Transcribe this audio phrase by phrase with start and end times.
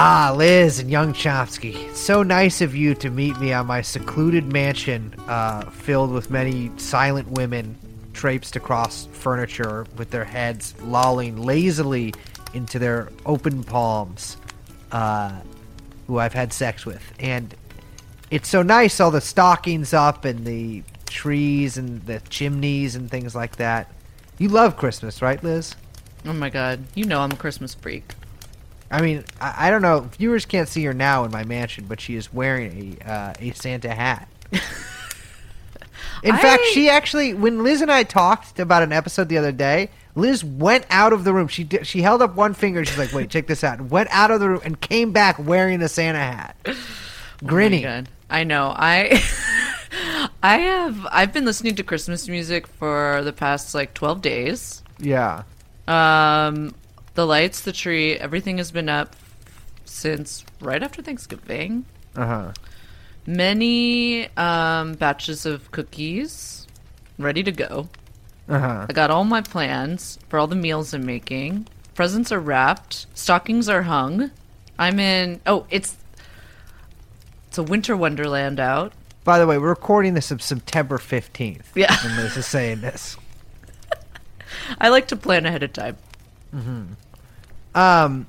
[0.00, 1.92] Ah, Liz and young Chomsky.
[1.92, 6.70] So nice of you to meet me on my secluded mansion, uh, filled with many
[6.76, 7.76] silent women
[8.12, 12.14] traipsed across furniture with their heads lolling lazily
[12.54, 14.36] into their open palms,
[14.92, 15.32] uh,
[16.06, 17.02] who I've had sex with.
[17.18, 17.52] And
[18.30, 23.34] it's so nice, all the stockings up and the trees and the chimneys and things
[23.34, 23.90] like that.
[24.38, 25.74] You love Christmas, right, Liz?
[26.24, 28.14] Oh my god, you know I'm a Christmas freak.
[28.90, 30.08] I mean, I, I don't know.
[30.18, 33.50] Viewers can't see her now in my mansion, but she is wearing a uh, a
[33.52, 34.28] Santa hat.
[36.22, 39.90] in fact, she actually, when Liz and I talked about an episode the other day,
[40.14, 41.48] Liz went out of the room.
[41.48, 42.84] She did, she held up one finger.
[42.84, 45.38] She's like, "Wait, check this out." And went out of the room and came back
[45.38, 46.56] wearing a Santa hat,
[47.44, 47.84] grinning.
[47.86, 48.02] Oh.
[48.30, 48.74] I know.
[48.76, 49.22] I
[50.42, 54.82] I have I've been listening to Christmas music for the past like 12 days.
[54.98, 55.44] yeah.
[55.86, 56.74] Um
[57.18, 59.16] the lights, the tree, everything has been up
[59.84, 61.84] since right after Thanksgiving.
[62.14, 62.52] Uh huh.
[63.26, 66.68] Many um batches of cookies
[67.18, 67.88] ready to go.
[68.48, 68.86] Uh huh.
[68.88, 71.66] I got all my plans for all the meals I'm making.
[71.96, 73.06] Presents are wrapped.
[73.14, 74.30] Stockings are hung.
[74.78, 75.40] I'm in.
[75.44, 75.96] Oh, it's
[77.48, 78.92] it's a winter wonderland out.
[79.24, 81.72] By the way, we're recording this on September fifteenth.
[81.74, 81.96] Yeah.
[82.04, 83.16] When Liz is saying this.
[84.78, 85.96] I like to plan ahead of time.
[87.74, 88.26] Um,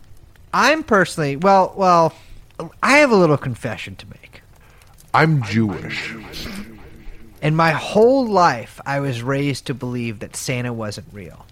[0.54, 2.14] I'm personally well, well,
[2.84, 4.42] I have a little confession to make.
[5.14, 6.14] I'm Jewish.
[7.42, 11.46] In my whole life, I was raised to believe that Santa wasn't real.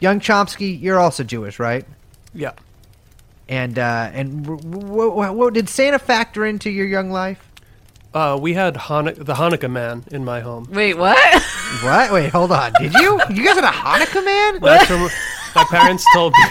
[0.00, 1.84] Young Chomsky, you're also Jewish, right?
[2.32, 2.52] Yeah.
[3.48, 7.46] And uh, and what, what did Santa factor into your young life?
[8.14, 10.68] Uh, we had Hanuk- the Hanukkah man in my home.
[10.70, 11.18] Wait, what?
[11.82, 12.12] What?
[12.12, 12.72] Wait, hold on.
[12.80, 13.20] Did you?
[13.30, 14.60] You guys had a Hanukkah man?
[14.60, 15.08] That's from,
[15.54, 16.44] my parents told me.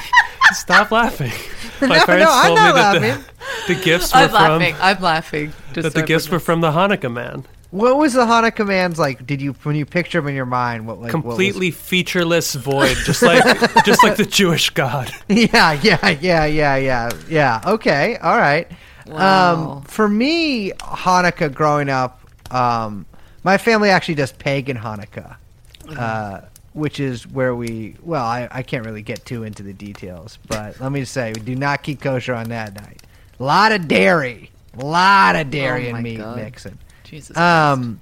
[0.54, 1.32] Stop laughing.
[1.82, 3.02] My No, parents no, I'm told not me laughing.
[3.02, 4.76] that the, the gifts were I'm from laughing.
[4.80, 5.54] I'm laughing.
[5.74, 7.46] Just that so the gifts were from the Hanukkah man.
[7.72, 9.26] What was the Hanukkah man's like?
[9.26, 10.86] Did you when you picture him in your mind?
[10.86, 13.44] What like what was- Completely featureless void, just like
[13.86, 15.12] just like the Jewish God.
[15.28, 17.62] Yeah, yeah, yeah, yeah, yeah, yeah.
[17.66, 18.70] Okay, all right.
[19.08, 19.78] Wow.
[19.78, 22.22] Um, for me, Hanukkah growing up,
[22.52, 23.06] um,
[23.44, 25.36] my family actually does pagan Hanukkah,
[25.98, 26.42] uh,
[26.74, 27.96] which is where we.
[28.02, 31.34] Well, I, I can't really get too into the details, but let me just say
[31.36, 33.02] we do not keep kosher on that night.
[33.40, 36.36] A lot of dairy, a lot of dairy Oh and meat God.
[36.38, 36.78] mixing.
[37.04, 37.36] Jesus.
[37.38, 38.00] Um,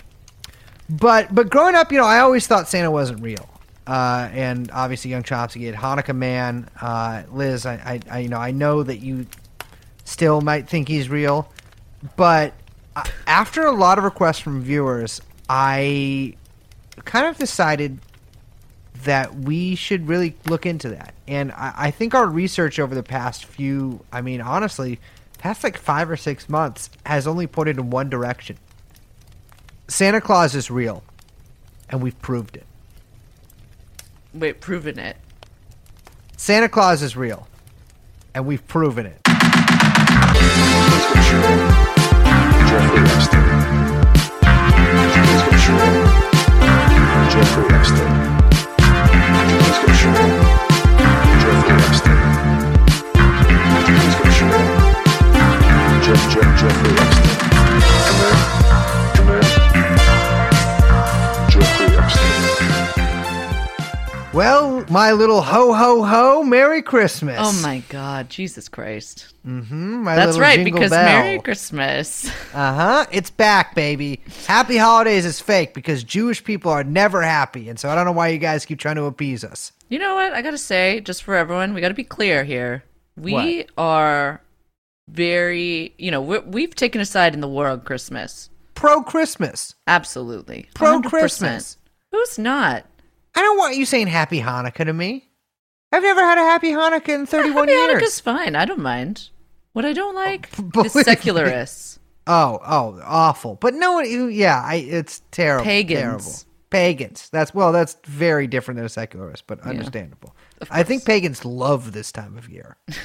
[0.90, 3.48] but but growing up, you know, I always thought Santa wasn't real.
[3.88, 6.70] Uh, and obviously, young Chomsky had Hanukkah Man.
[6.80, 9.26] Uh, Liz, I, I, I, you know, I know that you
[10.06, 11.52] still might think he's real,
[12.16, 12.54] but
[13.28, 16.36] after a lot of requests from viewers, I
[17.06, 18.00] kind of decided
[19.04, 21.14] that we should really look into that.
[21.28, 25.00] And I, I think our research over the past few, I mean, honestly,
[25.38, 28.58] past like five or six months has only pointed in one direction.
[29.88, 31.04] Santa Claus is real,
[31.90, 32.66] and we've proved it.
[34.34, 35.18] Wait, proven it.
[36.38, 37.48] Santa Claus is real,
[38.34, 39.20] and we've proven it.
[42.72, 43.62] Jeffrey Epstein.
[47.30, 48.31] Jeffrey Epstein.
[56.12, 57.31] Jeffrey Epstein.
[64.34, 67.36] Well, my little ho ho ho, Merry Christmas.
[67.38, 69.34] Oh my God, Jesus Christ!
[69.46, 69.70] Mm,
[70.04, 71.04] my That's right, because bell.
[71.04, 72.32] Merry Christmas.
[72.54, 73.06] Uh huh.
[73.12, 74.22] It's back, baby.
[74.46, 78.12] Happy holidays is fake because Jewish people are never happy, and so I don't know
[78.14, 79.74] why you guys keep trying to appease us.
[79.90, 80.34] You know what?
[80.34, 82.84] I gotta say, just for everyone, we gotta be clear here.
[83.18, 83.68] We What?
[83.78, 84.42] are
[85.10, 88.50] very, you know, we've taken a side in the war on Christmas.
[88.76, 89.76] Pro Christmas.
[89.88, 91.04] Absolutely, Pro 100%.
[91.10, 91.78] Christmas.
[92.12, 92.86] Who's not?
[93.36, 95.30] I don't want you saying Happy Hanukkah to me.
[95.92, 98.02] I've never had a Happy Hanukkah in 31 Happy years.
[98.04, 98.56] Hanukkah's fine.
[98.56, 99.30] I don't mind.
[99.74, 102.00] What I don't like believe is secularists.
[102.28, 103.56] Oh, oh, awful.
[103.56, 105.66] But no one, yeah, I, it's terrible.
[105.66, 106.02] Pagans.
[106.02, 106.32] Terrible.
[106.70, 107.30] Pagans.
[107.32, 110.36] That's, well, that's very different than a secularist, but understandable.
[110.70, 112.78] I think pagans love this time of year.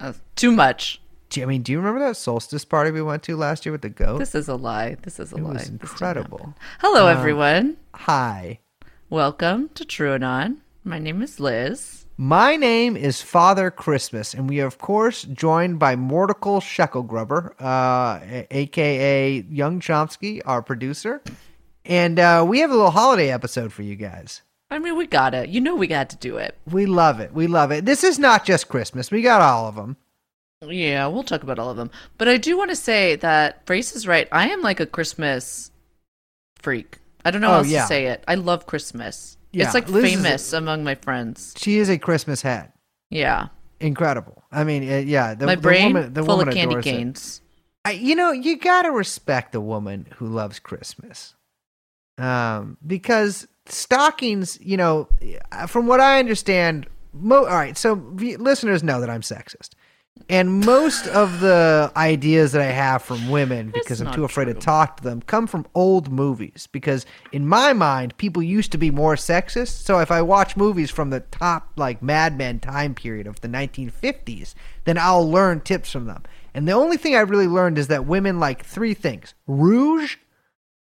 [0.00, 1.00] Uh, too much.
[1.28, 3.72] Do you- I mean, do you remember that solstice party we went to last year
[3.72, 4.18] with the goat?
[4.18, 4.94] This is a lie.
[5.02, 5.54] This is a It lie.
[5.54, 6.54] was incredible.
[6.78, 7.76] Hello, Uh, everyone.
[7.94, 8.60] Hi.
[9.10, 10.58] Welcome to TrueAnon.
[10.84, 12.04] My name is Liz.
[12.18, 18.44] My name is Father Christmas, and we are, of course, joined by Mortical Sheckelgrubber, uh,
[18.50, 21.22] aka Young Chomsky, our producer.
[21.86, 24.42] And uh, we have a little holiday episode for you guys.
[24.70, 25.48] I mean, we got it.
[25.48, 26.58] You know, we got to do it.
[26.70, 27.32] We love it.
[27.32, 27.86] We love it.
[27.86, 29.10] This is not just Christmas.
[29.10, 29.96] We got all of them.
[30.60, 31.90] Yeah, we'll talk about all of them.
[32.18, 34.28] But I do want to say that Brace is right.
[34.30, 35.70] I am like a Christmas
[36.60, 36.98] freak.
[37.28, 37.82] I don't know Oh, how else yeah.
[37.82, 38.24] to say it.
[38.26, 39.36] I love Christmas.
[39.52, 41.54] Yeah, It's like Liz is a- famous among my friends.
[41.56, 42.72] She is a Christmas hat.
[43.10, 43.48] Yeah.
[43.80, 44.42] Incredible.
[44.50, 45.34] I mean, uh, yeah.
[45.34, 47.40] The, my the brain woman, the full woman of candy canes.
[47.84, 51.34] I, you know, you gotta respect the woman who loves Christmas,
[52.18, 54.58] um, because stockings.
[54.60, 55.08] You know,
[55.68, 57.76] from what I understand, mo- all right.
[57.78, 59.70] So v- listeners know that I'm sexist,
[60.28, 64.54] and most of the ideas that I have from women, because I'm too afraid to
[64.54, 66.68] talk to them, come from old movies.
[66.70, 69.84] Because in my mind, people used to be more sexist.
[69.84, 73.48] So if I watch movies from the top, like Mad Men time period of the
[73.48, 74.54] 1950s,
[74.84, 76.22] then I'll learn tips from them.
[76.54, 80.16] And the only thing I really learned is that women like three things rouge,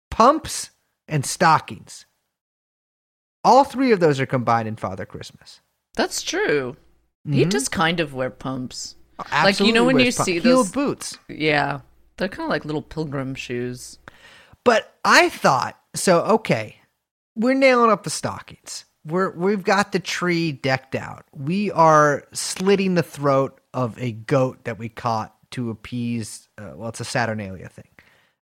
[0.09, 0.71] pumps,
[1.07, 2.05] and stockings.
[3.43, 5.61] All three of those are combined in Father Christmas.
[5.95, 6.77] That's true.
[7.25, 7.49] He mm-hmm.
[7.49, 8.95] does kind of wear pumps.
[9.31, 11.17] Like, you know when you pump- see those- boots.
[11.27, 11.81] Yeah.
[12.17, 13.99] They're kind of like little pilgrim shoes.
[14.63, 16.21] But I thought so.
[16.23, 16.77] Okay,
[17.35, 18.85] we're nailing up the stockings.
[19.05, 21.25] We're we've got the tree decked out.
[21.33, 26.47] We are slitting the throat of a goat that we caught to appease.
[26.57, 27.89] Uh, well, it's a Saturnalia thing.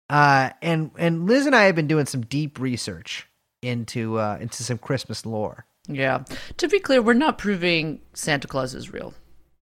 [0.10, 3.28] Uh, and and Liz and I have been doing some deep research
[3.62, 5.66] into uh, into some Christmas lore.
[5.88, 6.26] Yeah.
[6.58, 9.14] To be clear, we're not proving Santa Claus is real.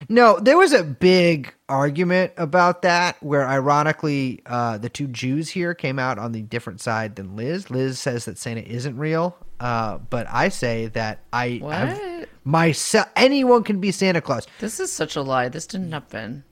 [0.09, 5.75] No, there was a big argument about that where ironically uh, the two Jews here
[5.75, 7.71] came out on the different side than Liz.
[7.71, 12.29] Liz says that Santa isn't real, uh, but I say that I What?
[12.45, 14.47] myself anyone can be Santa Claus.
[14.61, 15.49] This is such a lie.
[15.49, 16.45] This didn't happen.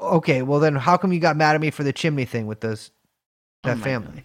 [0.00, 2.60] Okay, well then how come you got mad at me for the chimney thing with
[2.60, 2.90] those
[3.64, 4.24] that Oh family?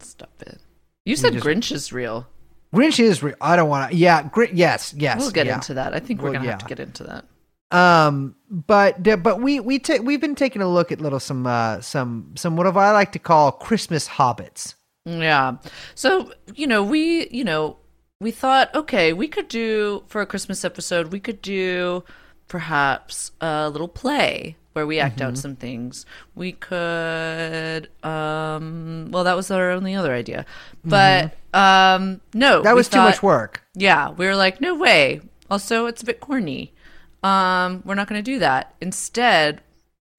[0.00, 0.58] Stop it.
[1.04, 2.26] You said just- Grinch is real.
[2.74, 3.34] Grinch is real.
[3.40, 3.96] I don't want to.
[3.96, 5.18] Yeah, Gr- yes, yes.
[5.20, 5.56] we'll get yeah.
[5.56, 5.92] into that.
[5.92, 6.50] I think we're Well, gonna yeah.
[6.52, 7.24] have to get into that.
[7.72, 11.80] Um, but but we we ta- we've been taking a look at little some uh
[11.80, 14.74] some some what I like to call Christmas hobbits.
[15.04, 15.56] Yeah.
[15.94, 17.78] So, you know, we, you know,
[18.20, 22.04] we thought, okay, we could do for a Christmas episode, we could do
[22.48, 25.26] perhaps a little play where we act Mm-hmm.
[25.28, 26.04] out some things.
[26.34, 30.44] We could um well, that was our only other idea.
[30.84, 32.56] But um no.
[32.56, 32.64] Mm-hmm.
[32.64, 33.62] That was too much work.
[33.74, 35.20] Yeah, we were like, no way.
[35.50, 36.72] Also, it's a bit corny.
[37.22, 38.74] Um, we're not going to do that.
[38.80, 39.60] Instead,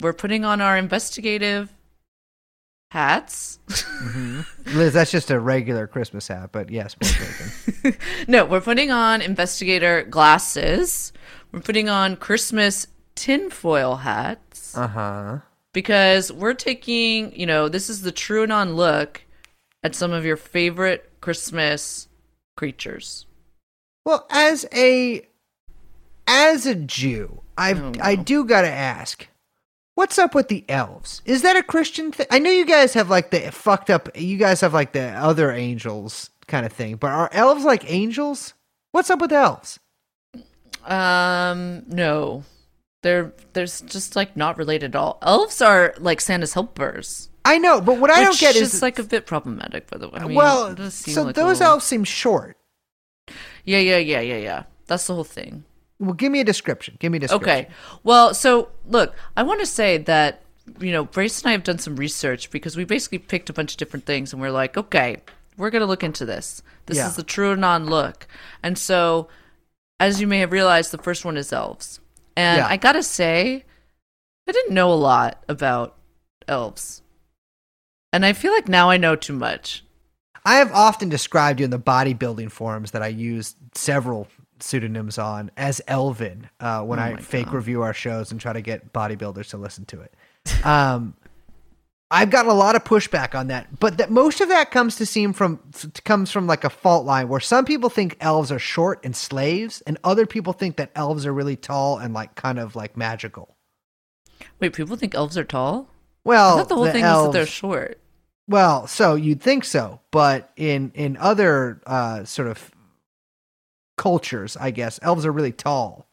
[0.01, 1.71] we're putting on our investigative
[2.92, 3.59] hats.
[4.68, 6.95] Liz, that's just a regular Christmas hat, but yes,
[8.27, 11.13] no, we're putting on investigator glasses.
[11.51, 15.38] We're putting on Christmas tinfoil hats Uh huh.
[15.74, 19.21] because we're taking, you know, this is the TrueAnon look
[19.83, 22.07] at some of your favorite Christmas
[22.57, 23.25] creatures.
[24.06, 25.27] Well, as a
[26.31, 29.28] as a Jew, I Oh, I do gotta ask,
[29.95, 31.22] what's up with the elves?
[31.25, 32.28] Is that a Christian thing?
[32.31, 34.10] I know you guys have like the fucked up.
[34.18, 38.54] You guys have like the other angels kind of thing, but are elves like angels?
[38.92, 39.80] What's up with elves?
[40.85, 42.44] Um, no.
[43.04, 45.18] They're there's just like not related at all.
[45.23, 47.30] Elves are like Santa's helpers.
[47.44, 50.07] I know, but what I don't get is is like a bit problematic, by the
[50.07, 50.19] way.
[50.19, 52.57] I mean, well, it does seem so like those little- elves seem short.
[53.66, 54.64] Yeah, yeah, yeah, yeah, yeah.
[54.85, 55.64] That's the whole thing.
[56.02, 56.98] Well, give me a description.
[57.00, 57.50] Give me a description.
[57.50, 57.68] Okay.
[58.04, 60.42] Well, so look, I want to say that
[60.80, 63.74] you know, Brace and I have done some research because we basically picked a bunch
[63.74, 65.18] of different things, and we're like, okay,
[65.58, 66.62] we're gonna look into this.
[66.86, 67.08] This Yeah.
[67.08, 68.28] is the TrueAnon look,
[68.64, 69.28] and so
[70.00, 72.00] as you may have realized, the first one is elves,
[72.36, 72.68] and Yeah.
[72.68, 73.66] I gotta say,
[74.48, 75.98] I didn't know a lot about
[76.48, 77.02] elves,
[78.14, 79.84] and I feel like now I know too much.
[80.46, 84.28] I have often described you in the bodybuilding forums that I use several
[84.63, 87.56] pseudonyms on as Elvin uh, when Oh I fake God.
[87.56, 90.65] review our shows and try to get bodybuilders to listen to it.
[90.65, 91.15] Um,
[92.13, 95.06] I've gotten a lot of pushback on that, but that most of that comes to
[95.06, 95.59] seem from
[96.03, 99.81] comes from like a fault line where some people think elves are short and slaves,
[99.87, 103.56] and other people think that elves are really tall and like kind of like magical.
[104.59, 105.87] Wait, people think elves are tall?
[106.25, 107.97] Well, I thought the whole thing was that they're short.
[108.45, 112.71] Well, so you'd think so, but in in other uh, sort of
[113.98, 116.07] cultures, I guess elves are really tall.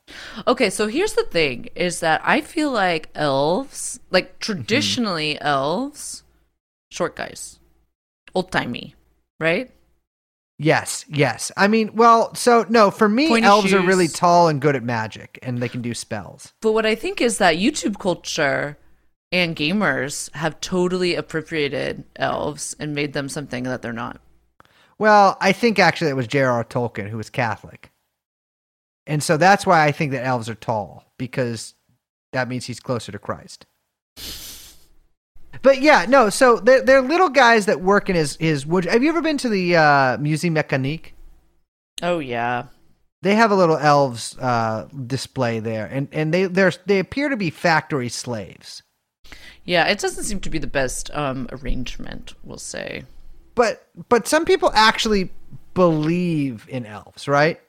[0.47, 4.38] Okay, so here's the thing is that I feel like elves, like Mm-hmm.
[4.40, 6.23] traditionally elves,
[6.90, 7.58] short guys.
[8.35, 8.94] Old timey,
[9.40, 9.70] right?
[10.58, 11.52] Yes, yes.
[11.56, 14.82] I mean, well, so no, for me, Pointy elves are really tall and good at
[14.82, 16.52] magic, and they can do spells.
[16.61, 18.76] But what I think is that YouTube culture
[19.30, 24.20] and gamers have totally appropriated elves and made them something that they're not.
[24.98, 26.64] Well, I think actually it was J.R.R.
[26.64, 27.92] Tolkien who was Catholic,
[29.06, 31.74] and so that's why I think that elves are tall because
[32.32, 33.66] that means he's closer to Christ.
[35.62, 36.30] But yeah, no.
[36.30, 38.84] So they're, they're little guys that work in his his wood.
[38.84, 41.12] Have you ever been to the uh, Musée Mécanique?
[42.02, 42.64] Oh yeah.
[43.22, 47.36] They have a little elves uh, display there, and and they they're they appear to
[47.36, 48.82] be factory slaves.
[49.64, 53.04] Yeah, it doesn't seem to be the best um, arrangement, we'll say.
[53.58, 55.32] But but some people actually
[55.74, 57.60] believe in elves, right?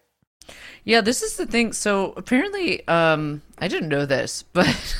[0.83, 1.73] Yeah, this is the thing.
[1.73, 4.95] So apparently, um, I didn't know this, but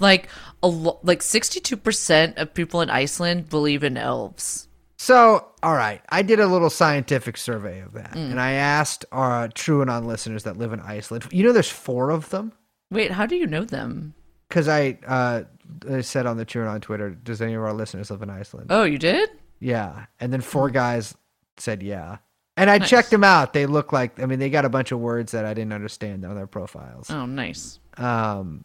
[0.00, 0.28] like
[0.60, 4.66] a lo- like sixty two percent of people in Iceland believe in elves.
[4.96, 9.46] So, all right, I did a little scientific survey of that, and I asked our
[9.48, 11.28] TrueAnon listeners that live in Iceland.
[11.30, 12.52] You know, there's four of them
[12.90, 14.14] Wait, how do you know them?
[14.48, 15.42] because I uh,
[15.88, 18.66] I said on the TrueAnon Twitter, does any of our listeners live in Iceland?
[18.70, 19.30] Oh, you did?
[19.62, 21.14] Yeah, and then four guys
[21.56, 22.18] said yeah,
[22.56, 23.52] and I checked them out.
[23.52, 26.24] They look like I mean, they got a bunch of words that I didn't understand
[26.24, 27.10] on their profiles.
[27.10, 27.78] Oh, nice.
[27.96, 28.64] Um,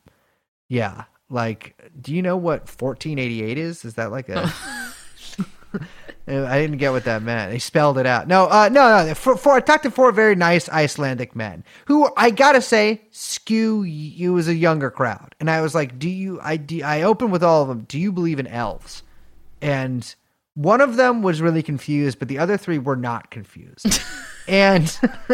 [0.69, 3.85] yeah, like, do you know what 1488 is?
[3.85, 4.51] Is that like a?
[6.29, 7.51] I didn't get what that meant.
[7.51, 8.27] They spelled it out.
[8.27, 9.13] No, uh, no, no.
[9.13, 13.83] For, for I talked to four very nice Icelandic men who I gotta say skew.
[13.83, 17.31] You was a younger crowd, and I was like, "Do you?" I do, I opened
[17.31, 17.85] with all of them.
[17.87, 19.03] Do you believe in elves?
[19.61, 20.13] And
[20.57, 24.01] one of them was really confused, but the other three were not confused.
[24.47, 24.89] and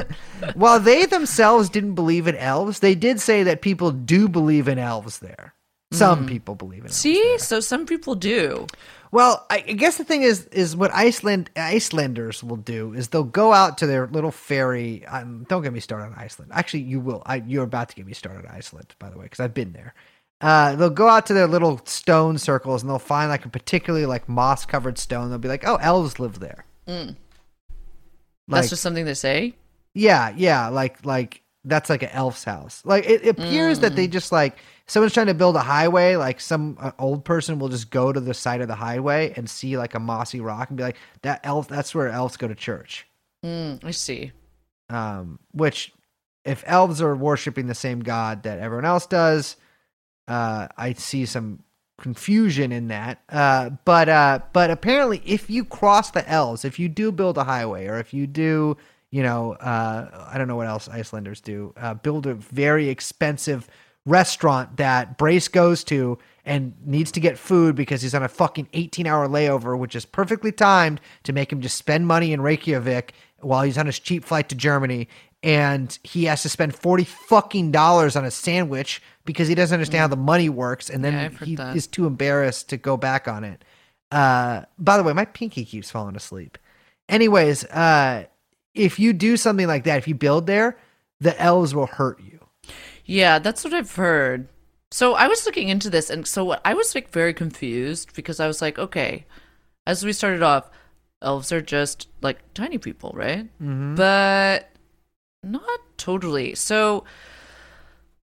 [0.53, 4.77] while they themselves didn't believe in elves, they did say that people do believe in
[4.77, 5.53] elves there.
[5.94, 6.98] Some people believe in elves.
[6.98, 8.68] See, so some people do.
[9.12, 13.24] Well, I I guess the thing is, is what Iceland Icelanders will do is they'll
[13.24, 15.06] go out to their little ferry.
[15.06, 16.51] Um, don't get me started on Iceland.
[16.53, 17.22] Actually, you will.
[17.25, 19.72] I, you're about to get me started on Iceland, by the way, because I've been
[19.72, 19.94] there.
[20.43, 24.05] Uh, they'll go out to their little stone circles and they'll find like a particularly
[24.05, 25.29] like moss covered stone.
[25.29, 27.15] They'll be like, "Oh, elves live there." That's
[28.47, 29.55] Like, just something they say.
[29.93, 32.81] yeah, yeah, like like that's like an elf's house.
[32.83, 36.17] Like it appears that they just like someone's trying to build a highway.
[36.17, 39.50] Like some uh, old person will just go to the side of the highway and
[39.50, 41.69] see like a mossy rock and be like, "That elf.
[41.69, 43.07] That's where elves go to church."
[43.45, 44.33] Mm, I see.
[44.89, 45.93] Um, which,
[46.43, 49.55] if elves are worshiping the same god that everyone else does,
[50.27, 51.63] uh, I see some
[52.00, 53.22] confusion in that.
[53.30, 57.44] Uh, but uh, but apparently, if you cross the L's, if you do build a
[57.44, 58.77] highway, or if you do,
[59.12, 63.68] you know, uh, I don't know what else Icelanders do, uh, build a very expensive
[64.06, 68.68] restaurant that Brace goes to and needs to get food because he's on a fucking
[68.74, 73.13] 18 hour layover, which is perfectly timed to make him just spend money in Reykjavik
[73.39, 75.08] while he's on his cheap flight to Germany.
[75.42, 80.01] And he has to spend 40 fucking dollars on a sandwich because he doesn't understand
[80.01, 80.89] how the money works.
[80.89, 81.75] And then Yeah, he that.
[81.75, 83.63] is too embarrassed to go back on it.
[84.12, 86.58] Uh, by the way, my pinky keeps falling asleep.
[87.10, 88.25] Anyways, uh,
[88.74, 90.77] if you do something like that, if you build there,
[91.20, 92.39] the elves will hurt you.
[93.06, 94.48] Yeah, that's what I've heard.
[94.92, 98.48] So I was looking into this, and so I was like very confused because I
[98.48, 99.25] was like, okay,
[99.88, 100.70] as we started off,
[101.22, 103.46] elves are just like tiny people, right?
[103.62, 103.96] Mm-hmm.
[103.96, 104.70] But
[105.44, 106.53] not totally.
[106.56, 107.03] So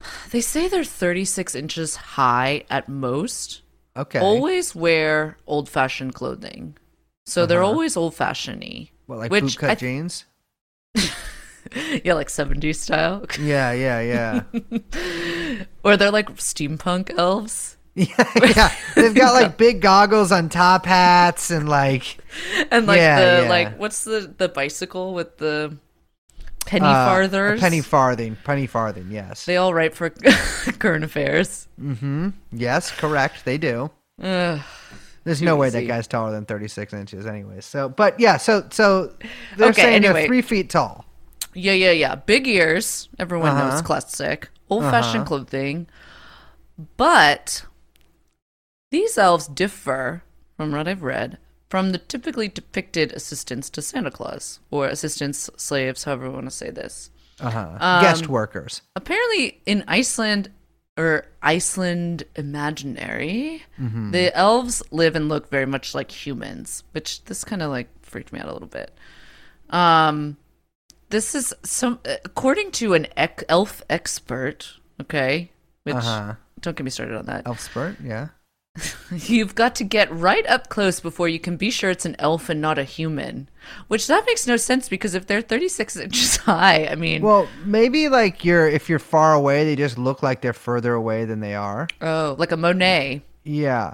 [0.31, 3.63] they say they're 36 inches high at most.
[3.97, 4.19] Okay.
[4.21, 6.77] Always wear old fashioned clothing.
[7.27, 7.73] So they're Uh-huh.
[7.73, 8.91] always old fashioned y.
[9.07, 10.25] What, like which bootcut I- jeans?
[12.03, 13.27] Yeah, like 70s style.
[13.39, 14.43] Yeah, yeah, yeah.
[15.85, 17.77] or they're like steampunk elves.
[17.95, 18.07] yeah,
[18.57, 18.73] yeah.
[18.95, 22.19] They've got like big goggles on top hats and like
[22.71, 23.49] And like Yeah, the yeah.
[23.51, 25.77] like what's the the bicycle with the
[26.69, 27.61] penny uh, farthers?
[27.61, 29.09] penny farthing, penny farthing.
[29.11, 30.11] Yes, They all write for
[30.79, 31.67] current affairs.
[31.81, 32.29] Mm-hmm.
[32.53, 33.45] yes, correct.
[33.45, 33.91] They do.
[34.23, 34.61] Ugh.
[35.25, 37.65] There's no way that guy's taller than 36 inches, anyways.
[37.67, 39.13] So, but yeah, so so
[39.57, 41.05] they're Okay, saying they're three feet tall.
[41.55, 42.15] Yeah, yeah, yeah.
[42.15, 43.09] Big ears.
[43.19, 43.71] Everyone Uh-huh.
[43.71, 44.49] knows classic.
[44.71, 45.29] Old fashioned Uh-huh.
[45.29, 45.87] clothing.
[46.97, 47.65] But
[48.91, 50.23] these elves differ,
[50.57, 56.05] from what I've read, from the typically depicted assistants to Santa Claus, or assistants, slaves,
[56.05, 57.11] however you want to say this.
[57.41, 57.77] Uh huh.
[57.81, 58.83] Um, Guest workers.
[58.97, 60.51] Apparently, in Iceland
[60.97, 67.63] or Iceland imaginary, the elves live and look very much like humans, which this kind
[67.63, 68.93] of like freaked me out a little bit.
[69.71, 70.37] Um,
[71.11, 74.73] this is some according to an ec- elf expert.
[75.01, 75.53] Okay,
[75.85, 76.35] which Uh-huh.
[76.61, 77.47] don't get me started on that.
[77.47, 77.97] Elf spurt.
[78.03, 78.29] Yeah.
[79.11, 82.49] You've got to get right up close before you can be sure it's an elf
[82.49, 83.49] and not a human.
[83.89, 88.09] Which that makes no sense because if they're 36 inches high, I mean, Well, maybe
[88.09, 91.55] like you're if you're far away, they just look like they're further away than they
[91.55, 91.89] are.
[92.01, 93.23] oh, like a Monet.
[93.45, 93.93] Yeah.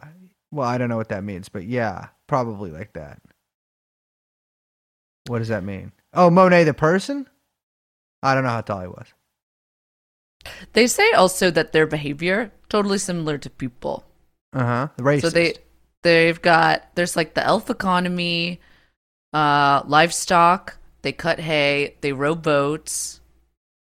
[0.50, 3.20] Well, I don't know what that means, but yeah, probably like that.
[5.26, 5.92] What does that mean?
[6.12, 7.26] Oh, Monet the person?
[8.22, 9.06] I don't know how tall he was.
[10.74, 14.04] They say also that their behavior totally similar to people.
[14.54, 14.88] Uh huh.
[14.98, 15.20] Racist.
[15.22, 15.54] So they
[16.02, 18.60] they've got there's like the elf economy,
[19.32, 20.78] uh, livestock.
[21.02, 21.96] They cut hay.
[22.00, 23.20] They row boats.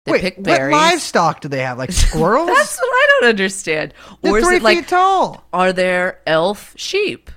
[0.06, 1.76] They Wait, pick what livestock do they have?
[1.76, 2.46] Like squirrels?
[2.46, 3.92] That's what I don't understand.
[4.22, 5.44] They're or is three it like tall.
[5.52, 7.30] are there elf sheep?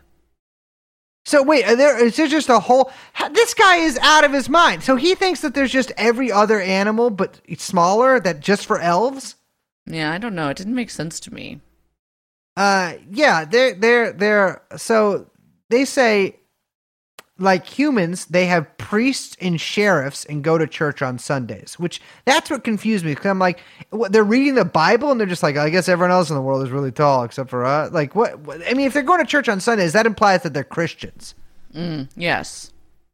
[1.26, 2.92] So wait, are there is there just a whole?
[3.32, 4.84] This guy is out of his mind.
[4.84, 8.20] So he thinks that there's just every other animal, but it's smaller.
[8.20, 9.36] That just for elves.
[9.86, 10.50] Yeah, I don't know.
[10.50, 11.60] It didn't make sense to me.
[12.56, 15.30] Uh, yeah, they're they're they're so
[15.70, 16.40] they say
[17.40, 22.50] like humans, they have priests and sheriffs and go to church on Sundays, which that's
[22.50, 25.58] what confused me because I'm like, what, they're reading the Bible and they're just like,
[25.58, 27.92] I guess everyone else in the world is really tall except for us.
[27.92, 28.40] Like, what?
[28.40, 31.34] what I mean, if they're going to church on Sundays, that implies that they're Christians.
[31.74, 32.72] Mm, yes.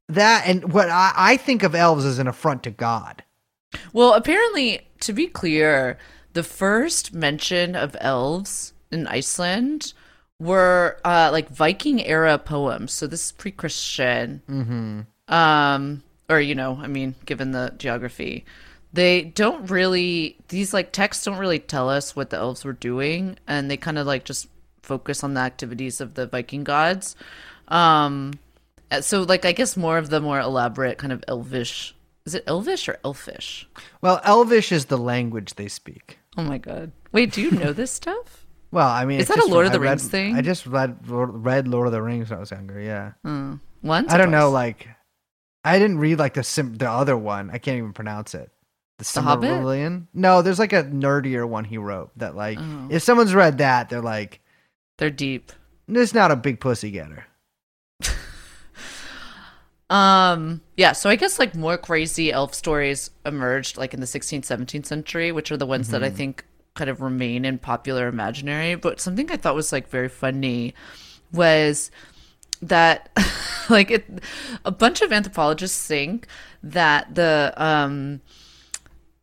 [0.10, 3.24] That and what I, I think of elves as an affront to God.
[3.94, 5.98] Well, apparently, to be clear,
[6.34, 9.94] the first mention of elves in Iceland
[10.40, 12.92] were uh, like Viking era poems.
[12.94, 14.42] So this is pre-Christian.
[14.50, 15.34] Mm-hmm.
[15.34, 18.46] Um, or you know, I mean, given the geography,
[18.94, 23.38] they don't really these like texts don't really tell us what the elves were doing,
[23.48, 24.48] and they kind of like just
[24.82, 27.16] focus on the activities of the Viking gods.
[27.68, 28.40] Um,
[28.92, 31.96] uh, so like I guess more of the more elaborate kind of elvish.
[32.26, 33.68] Is it elvish or elfish?
[34.02, 36.20] Well, Elvish is the language they speak.
[36.38, 36.92] Oh my god!
[37.12, 38.39] Wait, do you know this stuff?
[38.72, 40.36] Well, I mean, Is that a Lord of the I Rings thing?
[40.36, 42.80] I just read read Lord of the Rings when I was younger.
[42.80, 43.14] Yeah,
[43.82, 44.12] Once?
[44.14, 44.52] I don't know.
[44.52, 44.88] Like,
[45.64, 47.50] I didn't read like the sim- the other one.
[47.52, 48.52] I can't even pronounce it.
[49.00, 49.22] The, The?
[49.22, 50.08] Silmarillion?
[50.14, 52.88] No, there's like a nerdier one he wrote that like Oh.
[52.92, 54.42] if someone's read that, they're like,
[54.98, 55.52] they're deep.
[55.88, 57.26] It's not a big pussy getter.
[59.90, 64.42] Um, yeah, so I guess like more crazy elf stories emerged like in the 16th,
[64.46, 68.76] 17th century, which are the ones that I think kind of remain in popular imaginary.
[68.76, 70.74] But something I thought was like very funny
[71.32, 71.92] was
[72.62, 73.10] that
[73.70, 74.06] like it,
[74.66, 76.28] a bunch of anthropologists think
[76.64, 78.22] that the um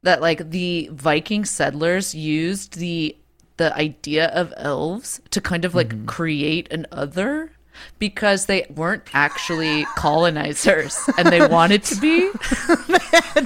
[0.02, 3.16] that like the Viking settlers used the
[3.56, 7.52] the idea of elves to kind of like create an other
[7.98, 12.30] because they weren't actually colonizers and they wanted to be.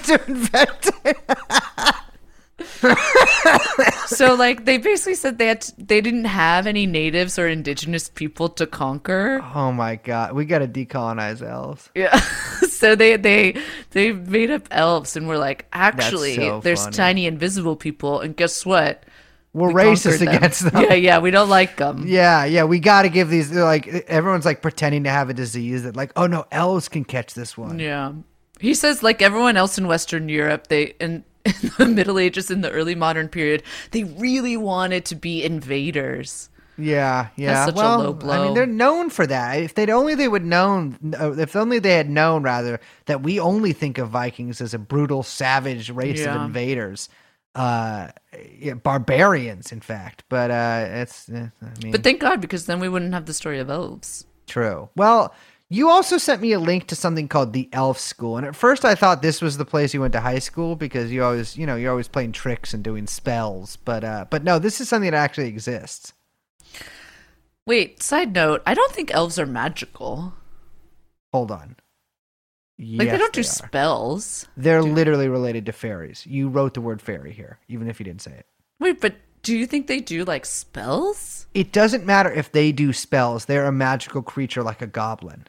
[0.05, 1.19] to invent it.
[4.07, 8.09] So like they basically said they had to, they didn't have any natives or indigenous
[8.09, 9.41] people to conquer.
[9.55, 11.89] Oh my god, we gotta decolonize elves.
[11.95, 12.19] Yeah.
[12.69, 13.57] so they they
[13.91, 16.97] they made up elves and were like actually so there's funny.
[16.97, 19.05] tiny invisible people and guess what?
[19.53, 20.29] We're We racist them.
[20.29, 20.83] against them.
[20.83, 22.05] Yeah, yeah, we don't like them.
[22.07, 25.85] Yeah, yeah, we got to give these like everyone's like pretending to have a disease
[25.85, 27.79] that like oh no elves can catch this one.
[27.79, 28.13] Yeah.
[28.61, 32.61] He says, like everyone else in Western Europe, they in, in the Middle Ages, in
[32.61, 36.51] the early modern period, they really wanted to be invaders.
[36.81, 37.69] Yeah, yeah.
[37.69, 39.61] a well, I mean, they're known for that.
[39.61, 43.39] If they'd only they would known, uh, if only they had known rather that we
[43.39, 47.09] only think of Vikings as a brutal, savage race of invaders,
[47.55, 48.09] uh,
[48.59, 50.25] yeah, barbarians, in fact.
[50.29, 53.35] But uh, it's, eh, I mean, But thank God, because then we wouldn't have the
[53.35, 54.25] story of elves.
[54.47, 54.89] True.
[54.97, 55.35] Well,
[55.73, 58.85] you also sent me a link to something called the Elf School, and at first
[58.85, 61.65] I thought this was the place you went to high school because you always, you
[61.65, 63.77] know, you're always playing tricks and doing spells.
[63.77, 66.13] But uh, but no, this is something that actually exists.
[67.67, 70.35] Wait, side note, I don't think elves are magical.
[71.33, 71.77] Hold on.
[72.77, 74.49] Like Yes, they don't do spells.
[74.57, 76.27] They're literally related to fairies.
[76.27, 78.47] You wrote the word fairy here, even if you didn't say it.
[78.81, 81.47] Wait, but do you think they do like spells?
[81.55, 83.45] It doesn't matter if they do spells.
[83.45, 85.47] They're a magical creature like a goblin.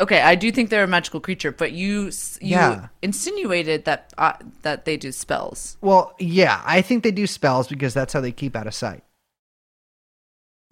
[0.00, 2.04] Okay, I do think they're a magical creature, but you
[2.40, 2.88] you Yeah.
[3.02, 4.32] insinuated that uh,
[4.62, 5.76] that they do spells.
[5.82, 9.04] Well, yeah, I think they do spells because that's how they keep out of sight.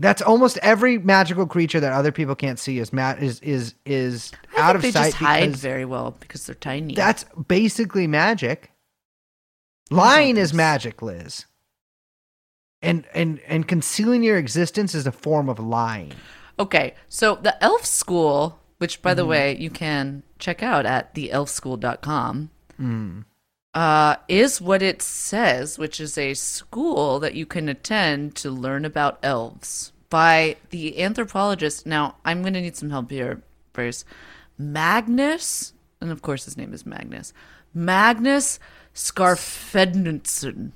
[0.01, 4.33] That's almost every magical creature that other people can't see is ma- is is is
[4.57, 6.95] I out of they sight just hide very well because they're tiny.
[6.95, 8.71] that's basically magic.
[9.91, 11.47] Lying is magic, Liz.
[12.81, 16.13] And and and concealing your existence is a form of lying.
[16.61, 19.31] Okay, so the elf school, which by the Mm-hmm.
[19.31, 23.25] way you can check out at theelfschool.com, Mm.
[23.75, 28.85] uh, is what it says, which is a school that you can attend to learn
[28.85, 31.85] about elves by the anthropologist.
[31.87, 34.05] Now, I'm going to need some help here, Bruce.
[34.57, 37.33] Magnus, and of course his name is Magnus,
[37.75, 38.59] Magnus
[38.95, 40.73] Skarfednson.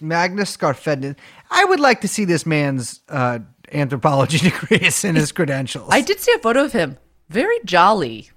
[0.00, 1.16] Magnus Scarfedin.
[1.50, 3.40] I would like to see this man's uh,
[3.72, 5.88] anthropology degrees and his credentials.
[5.90, 6.96] I did see a photo of him.
[7.30, 8.30] Very jolly.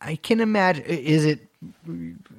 [0.00, 0.84] I can imagine.
[0.84, 1.46] Is it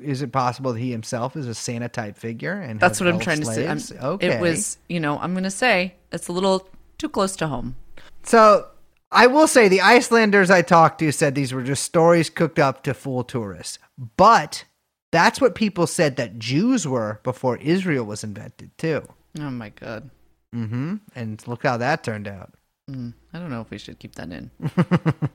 [0.01, 2.53] is it possible that he himself is a Santa type figure?
[2.53, 3.67] And That's what I'm trying to say.
[3.67, 3.79] I'm.
[4.01, 4.27] Okay.
[4.27, 7.75] It was, you know, I'm going to say it's a little too close to home.
[8.23, 8.67] So
[9.11, 12.83] I will say the Icelanders I talked to said these were just stories cooked up
[12.83, 13.77] to fool tourists.
[14.17, 14.65] But
[15.11, 19.07] that's what people said that Jews were before Israel was invented too.
[19.39, 20.09] Oh my god.
[20.55, 20.95] Mm-hmm.
[21.15, 22.53] And look how that turned out.
[22.89, 24.51] Mm, I don't know if we should keep that in.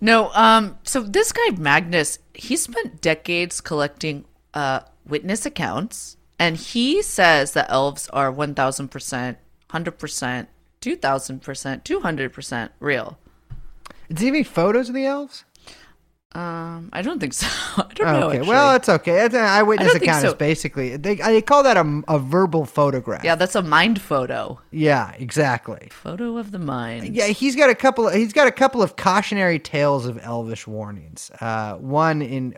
[0.00, 7.02] no, um, so this guy Magnus, he spent decades collecting uh witness accounts, and he
[7.02, 9.38] says that elves are one thousand percent,
[9.70, 10.48] hundred percent,
[10.80, 13.18] two thousand percent, two hundred percent real.
[14.08, 15.44] Did he have any photos of the elves?
[16.34, 17.46] Um, I don't think so.
[17.76, 18.28] I don't know.
[18.28, 18.48] okay, actually.
[18.48, 19.24] well, it's okay.
[19.24, 23.22] It's an eyewitness account is basically they, they call that a, a verbal photograph.
[23.22, 24.58] yeah, that's a mind photo.
[24.70, 25.88] yeah, exactly.
[25.90, 27.14] Photo of the mind.
[27.14, 28.08] Yeah, he's got a couple.
[28.08, 31.30] Of, he's got a couple of cautionary tales of elvish warnings.
[31.40, 32.56] Uh, one in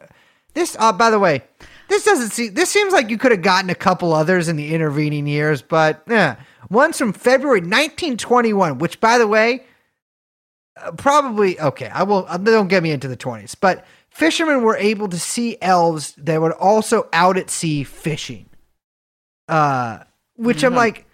[0.55, 0.77] this.
[0.79, 1.43] Uh, by the way,
[1.89, 2.55] this doesn't seem.
[2.55, 6.05] This seems like you could have gotten a couple others in the intervening years, but
[6.09, 6.37] yeah,
[6.71, 8.79] one's from February 1921.
[8.79, 9.65] Which, by the way,
[10.83, 11.89] uh, probably okay.
[11.89, 12.25] I will.
[12.29, 16.41] Uh, don't get me into the 20s, but fishermen were able to see elves that
[16.41, 18.47] were also out at sea fishing.
[19.49, 19.99] Uh,
[20.37, 20.77] which I'm Mhm.
[20.77, 21.07] like.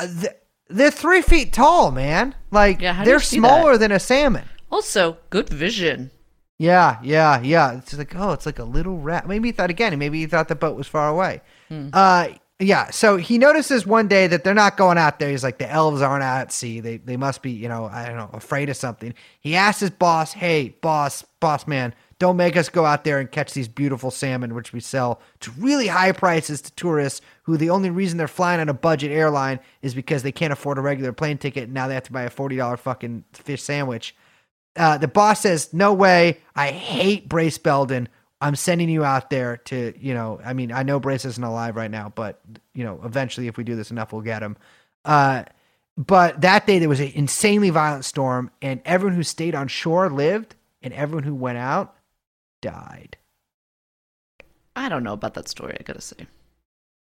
[0.00, 0.32] uh, th-
[0.68, 2.34] they're three feet tall, man.
[2.50, 4.44] Like Yeah, they're smaller than a salmon.
[4.70, 6.10] Also, good vision.
[6.58, 7.76] Yeah, yeah, yeah.
[7.76, 9.28] It's like oh, it's like a little rat.
[9.28, 9.96] Maybe he thought again.
[9.98, 11.40] Maybe he thought the boat was far away.
[11.70, 12.90] Uh, yeah.
[12.90, 15.30] So he notices one day that they're not going out there.
[15.30, 16.80] He's like the elves aren't out at sea.
[16.80, 19.14] They they must be you know I don't know afraid of something.
[19.40, 23.30] He asks his boss, "Hey, boss, boss man, don't make us go out there and
[23.30, 27.70] catch these beautiful salmon, which we sell to really high prices to tourists who the
[27.70, 31.12] only reason they're flying on a budget airline is because they can't afford a regular
[31.12, 34.14] plane ticket and now they have to buy a forty dollar fucking fish sandwich."
[34.76, 36.38] uh, the boss says, "No way!
[36.54, 38.08] I hate Brace Belden.
[38.40, 41.76] I'm sending you out there to, you know, I mean, I know Brace isn't alive
[41.76, 42.40] right now, but
[42.74, 44.56] you know, eventually, if we do this enough, we'll get him."
[45.04, 45.44] Uh,
[45.96, 50.10] but that day there was an insanely violent storm, and everyone who stayed on shore
[50.10, 51.96] lived, and everyone who went out
[52.60, 53.16] died.
[54.74, 55.76] I don't know about that story.
[55.78, 56.26] I gotta say.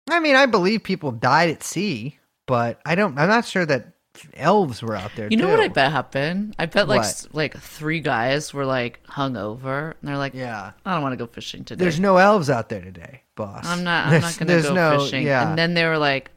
[0.08, 3.18] I mean, I believe people died at sea, but I don't.
[3.18, 3.92] I'm not sure that
[4.34, 5.28] elves were out there.
[5.30, 6.54] You know what I bet happened?
[6.58, 10.72] I bet like s- like three guys were like hungover, and they're like, Yeah.
[10.84, 11.84] I don't want to go fishing today.
[11.84, 13.64] There's no elves out there today, boss.
[13.66, 14.06] I'm not.
[14.06, 15.26] I'm There's- not gonna go no- fishing.
[15.26, 15.48] Yeah.
[15.48, 16.30] And then they were like,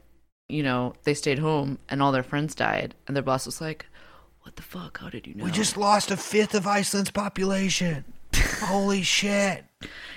[0.48, 3.86] you know, they stayed home, and all their friends died, and their boss was like,
[4.42, 4.98] "What the fuck?
[5.00, 8.04] How did you know?" We just lost a fifth of Iceland's population.
[8.60, 9.64] Holy shit.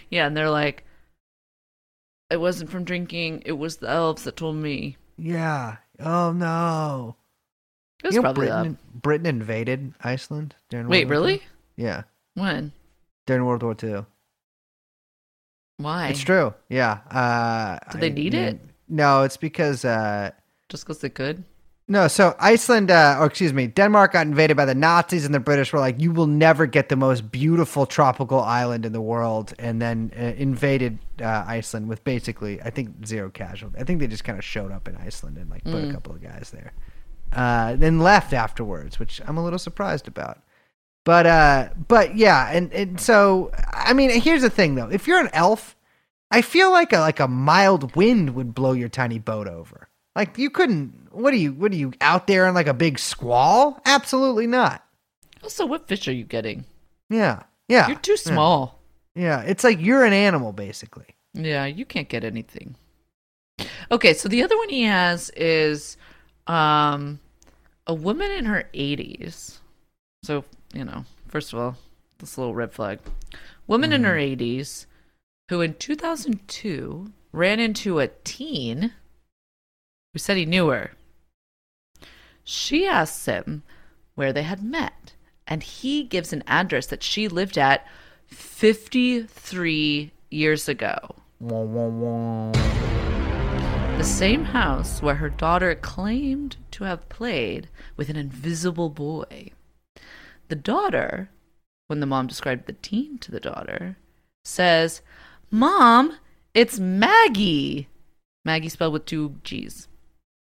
[0.10, 0.84] yeah, and they're like,
[2.30, 3.44] it wasn't from drinking.
[3.46, 4.98] It was the elves that told me.
[5.18, 5.78] Yeah.
[6.00, 7.16] Oh no.
[8.04, 8.48] It was You know probably.
[8.48, 11.36] Britain, Britain invaded Iceland during Wait, World War II.
[11.36, 11.48] Wait, really?
[11.78, 12.04] Yeah.
[12.36, 12.72] When?
[13.26, 14.06] During World War II.
[15.78, 16.08] Why?
[16.10, 16.54] It's true.
[16.70, 17.00] Yeah.
[17.12, 18.60] Uh, Did they need mean, it?
[18.90, 20.32] No, it's because uh,
[20.70, 21.44] Just because they could.
[21.88, 22.08] no.
[22.08, 25.74] So Iceland, uh, or excuse me, Denmark got invaded by the Nazis, and the British
[25.74, 29.82] were like, "You will never get the most beautiful tropical island in the world," and
[29.82, 33.78] then uh, invaded uh, Iceland with basically, I think, zero casualty.
[33.80, 35.92] I think they just kind of showed up in Iceland and like put a Mm.
[35.94, 36.72] couple of guys there,
[37.34, 40.42] uh, then left afterwards, which I'm a little surprised about.
[41.06, 45.22] But uh, but yeah, and, and so I mean, here's the thing though: if you're
[45.22, 45.76] an elf,
[46.32, 49.88] I feel like a like a mild wind would blow your tiny boat over.
[50.16, 51.08] Like you couldn't.
[51.12, 51.54] What are you?
[51.54, 53.80] What are you out there in like a big squall?
[53.86, 54.84] Absolutely not.
[55.44, 56.66] Also, what fish are you getting?
[57.10, 57.88] Yeah, yeah.
[57.88, 58.82] You're too small.
[59.16, 61.16] Yeah, it's like you're an animal basically.
[61.34, 62.76] Yeah, you can't get anything.
[63.92, 65.98] Okay, so the other one he has is
[66.48, 67.20] um
[67.86, 69.60] a woman in her 80s.
[70.24, 71.78] So, you know, first of all,
[72.20, 73.00] this little red flag.
[73.68, 74.86] Woman in her 80s
[75.50, 78.94] who in 2002 ran into a teen
[80.14, 80.92] who said he knew her.
[82.44, 83.64] She asks him
[84.16, 85.14] where they had met,
[85.46, 87.86] and he gives an address that she lived at
[88.28, 91.16] 53 years ago.
[91.40, 92.97] Wah, wah, wah.
[93.98, 99.52] The same house where her daughter claimed to have played with an invisible boy.
[100.50, 101.30] The daughter,
[101.88, 103.98] when the mom described the teen to the daughter,
[104.46, 105.02] says,
[105.50, 106.18] Mom,
[106.54, 107.88] it's Maggie.
[108.46, 109.88] Maggie spelled with two G's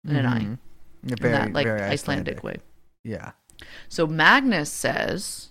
[0.06, 0.40] and an I.
[0.40, 0.58] Mhm.
[1.02, 2.58] In Very, that like very Icelandic way.
[3.04, 3.32] Yeah.
[3.88, 5.50] So Magnus says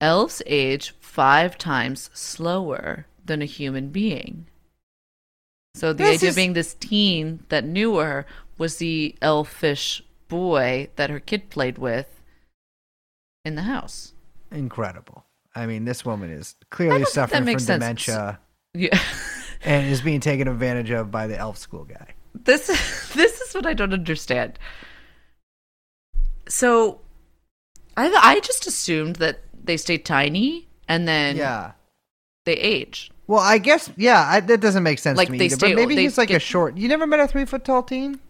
[0.00, 4.46] elves age five times slower than a human being.
[5.74, 8.26] So the This idea is- being this teen that knew her
[8.58, 12.06] was the elfish boy that her kid played with
[13.44, 14.12] in the house.
[14.50, 15.24] Incredible.
[15.54, 17.66] I mean, this woman is clearly suffering from sense.
[17.66, 18.40] dementia
[18.72, 18.98] Yeah.
[19.62, 22.14] and is being taken advantage of by the elf school guy.
[22.34, 22.66] this
[23.14, 24.58] this is what I don't understand.
[26.48, 27.00] So,
[27.96, 31.72] I I just assumed that they stay tiny and then Yeah.
[32.44, 33.10] they age.
[33.26, 35.56] Well, I guess yeah, I, that doesn't make sense Like, to me they either.
[35.56, 36.76] stay- but maybe he's like a short.
[36.76, 38.20] You never met a three foot tall teen?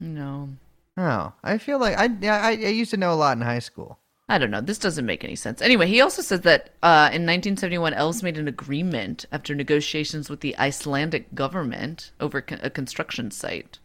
[0.00, 0.50] No,
[0.96, 3.58] Oh, I feel like I, yeah, I I used to know a lot in high
[3.60, 3.98] school.
[4.28, 4.60] I don't know.
[4.60, 5.62] This doesn't make any sense.
[5.62, 10.40] Anyway, he also says that uh, in 1971, elves made an agreement after negotiations with
[10.40, 13.78] the Icelandic government over con- a construction site,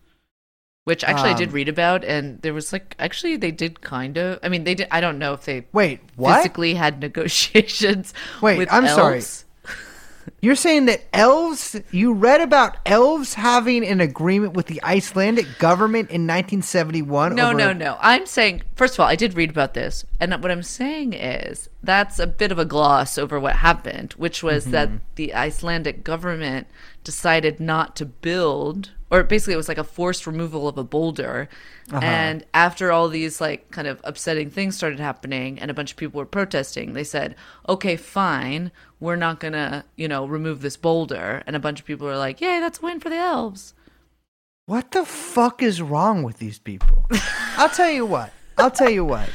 [0.85, 4.17] which actually I did Um, read about, and there was like actually they did kind
[4.17, 4.39] of.
[4.43, 4.87] I mean, they did.
[4.91, 6.37] I don't know if they Wait, what?
[6.37, 8.13] physically had negotiations.
[8.41, 9.21] Wait, I'm sorry.
[10.41, 11.79] You're saying that elves?
[11.91, 17.35] You read about elves having an agreement with the Icelandic government in 1971?
[17.35, 17.97] No, over- no, no.
[18.01, 20.05] I'm saying, first of all, I did read about this.
[20.19, 24.43] And what I'm saying is that's a bit of a gloss over what happened, which
[24.43, 24.97] was that Mm-hmm.
[25.15, 26.67] the Icelandic government
[27.03, 31.47] decided not to build, or basically it was like a forced removal of a boulder.
[31.91, 32.03] Uh-huh.
[32.03, 35.97] And after all these like kind of upsetting things started happening and a bunch of
[35.97, 37.35] people were protesting, they said,
[37.69, 41.43] okay, fine, we're not going to, you know, remove this boulder.
[41.45, 43.75] And a bunch of people were like, yay, that's a win for the elves.
[44.65, 47.05] What the fuck is wrong with these people?
[47.57, 48.33] I'll tell you what.
[48.57, 49.29] I'll tell you what.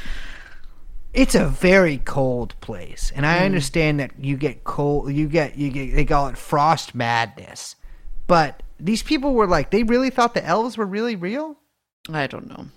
[1.13, 3.29] It's a very cold place, and Mm.
[3.29, 5.11] I understand that you get cold.
[5.11, 7.75] You get you get they call it frost madness,
[8.27, 11.57] but these people were like they really thought the elves were really real.
[12.11, 12.67] I don't know.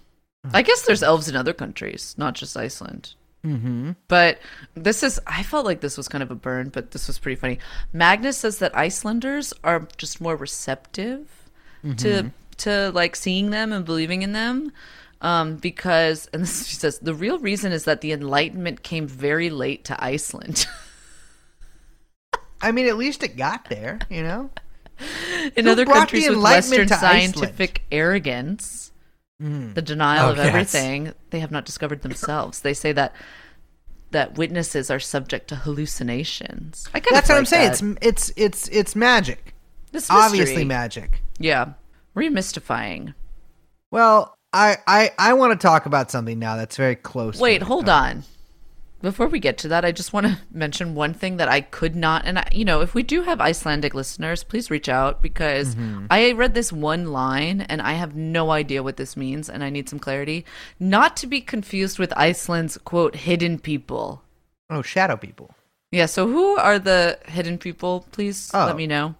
[0.53, 3.15] I guess there's elves in other countries, not just Iceland.
[3.45, 3.93] Mm-hmm.
[4.09, 4.39] But
[4.75, 7.37] this is, I felt like this was kind of a burn, but this was pretty
[7.37, 7.59] funny.
[7.93, 11.29] Magnus says that Icelanders are just more receptive
[11.99, 14.73] to to like seeing them and believing in them.
[15.21, 19.51] Um, because, and this, she says, the real reason is that the Enlightenment came very
[19.51, 20.67] late to Iceland.
[22.61, 24.51] I mean, at least it got there, you know.
[25.57, 27.35] in Who other countries with Western to Iceland?
[27.35, 28.93] scientific arrogance,
[29.41, 29.73] hmm.
[29.75, 30.47] the denial Oh, of yes.
[30.47, 32.61] everything, they have not discovered themselves.
[32.61, 33.15] They say that
[34.11, 36.87] that witnesses are subject to hallucinations.
[36.93, 37.95] I kind That's of what I'm saying.
[37.95, 37.99] that.
[38.07, 39.55] It's it's it's it's magic.
[39.91, 41.23] This Obviously, magic.
[41.39, 41.73] Yeah,
[42.17, 43.15] remystifying.
[43.91, 47.39] Well, I I I want to talk about something now that's very close.
[47.41, 47.67] Wait, me.
[47.67, 48.25] hold on.
[49.03, 51.97] Before we get to that, I just want to mention one thing that I could
[51.97, 55.75] not, and I, you know, if we do have Icelandic listeners, please reach out because
[55.75, 56.07] Mm-hmm.
[56.11, 59.71] I read this one line and I have no idea what this means, and I
[59.71, 60.45] need some clarity.
[60.79, 64.23] Not to be confused with Iceland's quote hidden people.
[64.71, 65.55] Oh, shadow people.
[65.91, 68.07] Yeah, so who are the hidden people?
[68.13, 68.67] Please Oh.
[68.67, 69.15] let me know.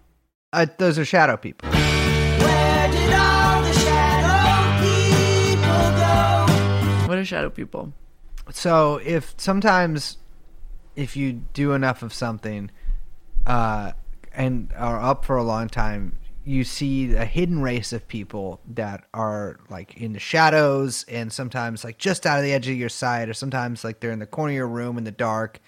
[0.53, 1.69] Uh, those are shadow people.
[1.71, 7.09] Where did all the shadow people?
[7.09, 7.93] What are shadow people?
[8.53, 10.19] So if sometimes
[10.95, 12.71] if you do enough of something
[13.47, 13.93] uh,
[14.33, 19.05] and are up for a long time, you see a hidden race of people that
[19.15, 22.89] are like in the shadows and sometimes like just out of the edge of your
[22.89, 25.61] sight, or sometimes like they're in the corner of your room in the dark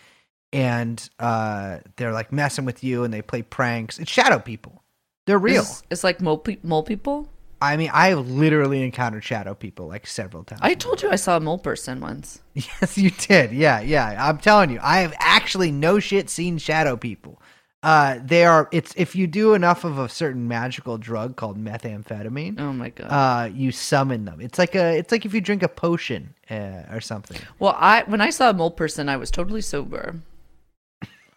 [0.53, 3.99] and uh, they're like messing with you and they play pranks.
[3.99, 4.83] It's shadow people.
[5.27, 5.62] They're real.
[5.62, 7.29] It's, it's like mole, pe- mole people.
[7.72, 10.61] I mean, I have literally encountered shadow people like several times.
[10.62, 12.40] I told you I saw a mole person once.
[12.55, 13.53] Yes, you did.
[13.53, 14.29] Yeah, yeah.
[14.29, 17.40] I'm telling you, I have actually no shit seen shadow people.
[17.83, 18.68] Uh, they are.
[18.72, 23.09] It's if you do enough of a certain magical drug called methamphetamine, Oh my god.
[23.11, 24.40] uh, you summon them.
[24.40, 24.96] It's like a.
[24.96, 27.37] It's like if you drink a potion uh, or something.
[27.59, 30.16] Well, I when I saw a mole person, I was totally sober.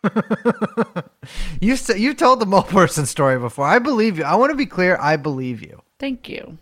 [1.60, 3.66] You you told the mole person story before.
[3.66, 4.24] I believe you.
[4.24, 4.98] I want to be clear.
[5.02, 5.82] I believe you.
[6.00, 6.58] Thank you.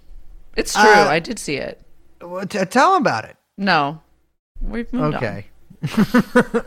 [0.56, 0.84] It's true.
[0.84, 1.82] Uh, I did see it.
[2.22, 3.36] Well, t- tell them about it.
[3.58, 4.02] No,
[4.62, 5.24] we've moved on.
[5.24, 5.46] Okay.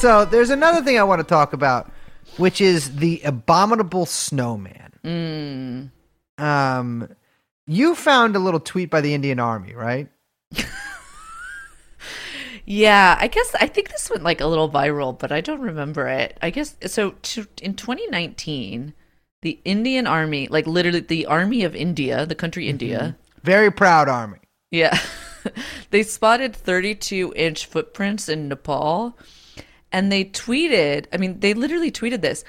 [0.00, 1.92] So there's another thing I want to talk about,
[2.38, 4.92] which is the abominable snowman.
[6.38, 7.06] Um,
[7.66, 10.08] you found a little tweet by the Indian Army, right?
[12.64, 16.06] Yeah, I guess I think this went like a little viral, but I don't remember
[16.06, 16.38] it.
[16.40, 17.10] I guess so.
[17.10, 18.94] To, in 2019,
[19.42, 24.38] the Indian Army, like literally the Army of India, the country India, Very proud army.
[24.70, 24.96] Yeah.
[25.90, 29.18] they spotted 32 inch footprints in Nepal
[29.92, 32.44] and they tweeted, I mean, they literally tweeted this.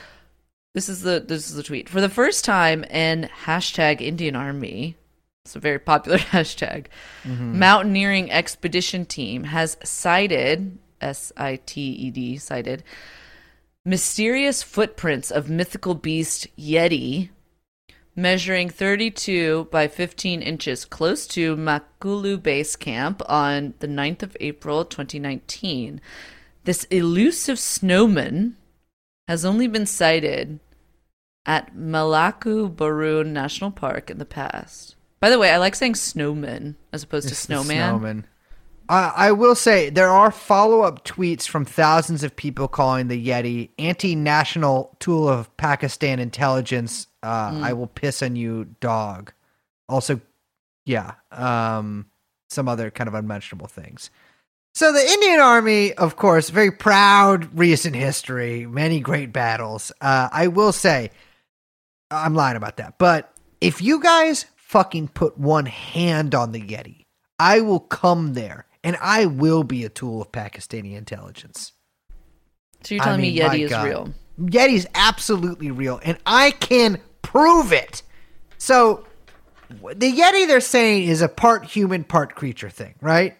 [0.73, 1.89] This is the this is the tweet.
[1.89, 4.95] For the first time in hashtag Indian Army,
[5.45, 6.85] It's a very popular hashtag.
[7.23, 7.59] Mm-hmm.
[7.59, 12.83] Mountaineering expedition team has sighted S I T E D sighted
[13.83, 17.29] mysterious footprints of mythical beast Yeti
[18.15, 24.85] measuring 32 by 15 inches close to Makalu Base Camp on the 9th of April
[24.85, 26.01] 2019.
[26.63, 28.57] This elusive snowman
[29.27, 30.59] has only been sighted
[31.45, 34.95] at Makalu Barun National Park in the past.
[35.19, 37.89] By the way, I like saying snowman as opposed to It's the snowman.
[37.89, 38.27] snowman.
[38.89, 43.27] I I will say there are follow up tweets from thousands of people calling the
[43.27, 47.07] Yeti anti national tool of Pakistan intelligence.
[47.23, 49.33] Uh, I will piss on you, dog.
[49.87, 50.19] Also,
[50.85, 52.07] yeah, um,
[52.49, 54.09] some other kind of unmentionable things.
[54.73, 59.91] So the Indian Army, of course, very proud recent history, many great battles.
[59.99, 61.11] Uh, I will say,
[62.09, 67.05] I'm lying about that, but if you guys fucking put one hand on the Yeti,
[67.37, 71.73] I will come there and I will be a tool of Pakistani intelligence.
[72.83, 73.85] So you're I telling mean, me Yeti is God.
[73.85, 74.13] real?
[74.39, 78.01] Yeti's absolutely real, and I can prove it.
[78.57, 79.05] So,
[79.69, 83.37] the Yeti they're saying is a part human, part creature thing, right?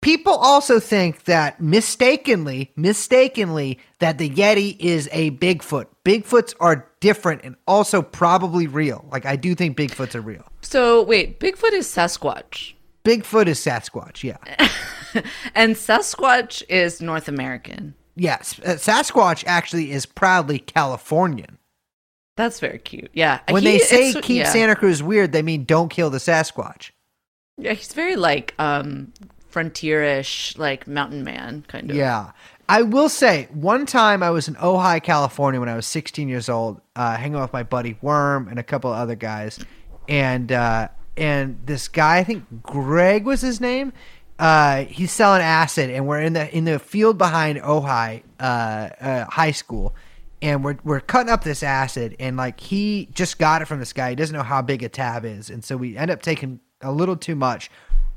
[0.00, 5.86] People also think that mistakenly, mistakenly, that the Yeti is a Bigfoot.
[6.04, 9.04] Bigfoots are different and also probably real.
[9.10, 10.44] Like, I do think Bigfoots are real.
[10.62, 12.74] So wait, Bigfoot is Sasquatch.
[13.04, 14.36] Bigfoot is Sasquatch, yeah.
[15.54, 17.94] And Sasquatch is North American.
[18.14, 21.58] Yes, uh, Sasquatch actually is proudly Californian.
[22.36, 23.10] That's very cute.
[23.14, 23.40] Yeah.
[23.50, 24.52] When He- they say keep yeah.
[24.52, 26.90] Santa Cruz weird, they mean don't kill the Sasquatch.
[27.56, 29.12] Yeah, he's very like um
[29.50, 31.96] frontierish, like mountain man kind of.
[31.96, 32.32] Yeah.
[32.68, 36.50] I will say, one time I was in Ojai, California when I was 16 years
[36.50, 39.58] old, uh, hanging with my buddy Worm and a couple of other guys.
[40.06, 43.92] And uh, and this guy, I think Greg was his name,
[44.38, 49.24] uh, he's selling acid, and we're in the in the field behind Ojai uh, uh,
[49.26, 49.94] High School.
[50.40, 53.92] And we're, we're cutting up this acid, and like he just got it from this
[53.92, 54.10] guy.
[54.10, 55.50] He doesn't know how big a tab is.
[55.50, 57.70] And so we end up taking a little too much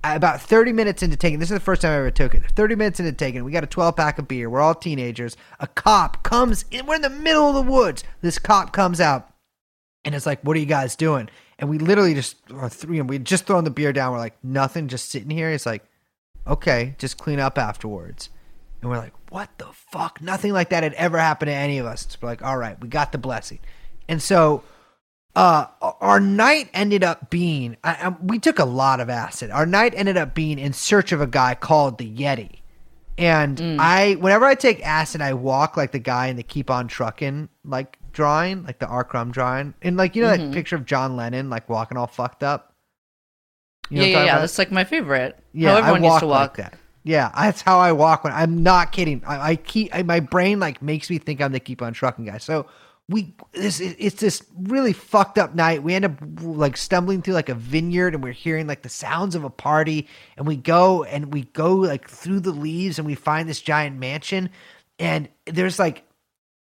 [0.03, 2.43] about 30 minutes into taking this is the first time I ever took it.
[2.51, 4.49] 30 minutes into taking it, we got a 12 pack of beer.
[4.49, 5.37] We're all teenagers.
[5.59, 6.85] A cop comes in.
[6.85, 8.03] We're in the middle of the woods.
[8.21, 9.31] This cop comes out
[10.03, 13.09] and it's like, "What are you guys doing?" And we literally just or three and
[13.09, 14.11] we just thrown the beer down.
[14.11, 15.83] We're like, "Nothing, just sitting here." He's like,
[16.47, 18.29] "Okay, just clean up afterwards."
[18.81, 21.85] And we're like, "What the fuck?" Nothing like that had ever happened to any of
[21.85, 22.05] us.
[22.05, 23.59] It's like, "All right, we got the blessing."
[24.09, 24.63] And so
[25.35, 25.65] uh
[26.01, 29.93] our night ended up being I, I, we took a lot of acid our night
[29.95, 32.59] ended up being in search of a guy called the yeti
[33.17, 36.87] and i whenever i take acid i walk like the guy in the keep on
[36.87, 39.05] trucking like drawing like the R.
[39.05, 42.43] Crumb drawing and like you know that picture of john lennon like walking all fucked
[42.43, 42.73] up
[43.89, 44.39] You know yeah, yeah, yeah.
[44.39, 45.37] That's like my favorite.
[45.53, 46.57] Yeah, How everyone I walk used to walk.
[46.57, 46.79] like that.
[47.03, 49.21] Yeah, that's how I walk when I'm not kidding.
[49.25, 52.25] I, I keep I, my brain like makes me think I'm the keep on trucking
[52.25, 52.37] guy.
[52.37, 52.67] So
[53.11, 55.83] we this it's this really fucked up night.
[55.83, 59.35] We end up like stumbling through like a vineyard and we're hearing like the sounds
[59.35, 63.15] of a party and we go and we go like through the leaves and we
[63.15, 64.49] find this giant mansion
[64.99, 66.03] and there's like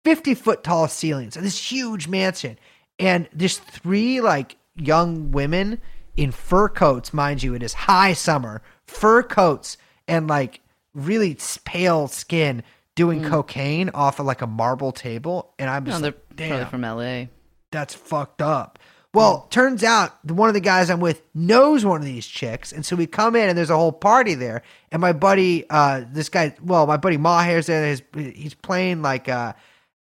[0.06, 2.58] 50 foot tall ceilings and this huge mansion
[3.00, 5.82] and there's three like young women
[6.16, 10.62] in fur coats mind you it is high summer fur coats and like
[10.94, 12.64] really pale skin
[12.98, 16.68] doing cocaine off of like a marble table and i'm No, just they're like, damn
[16.68, 17.26] from LA.
[17.72, 18.80] that's fucked up.
[19.14, 22.86] Well, turns out one of the guys I'm with knows one of these chicks, and
[22.86, 24.62] so we come in and there's a whole party there.
[24.92, 27.88] And my buddy, uh, this guy, well, my buddy Maher's there.
[27.90, 28.02] He's,
[28.36, 29.54] he's playing like uh,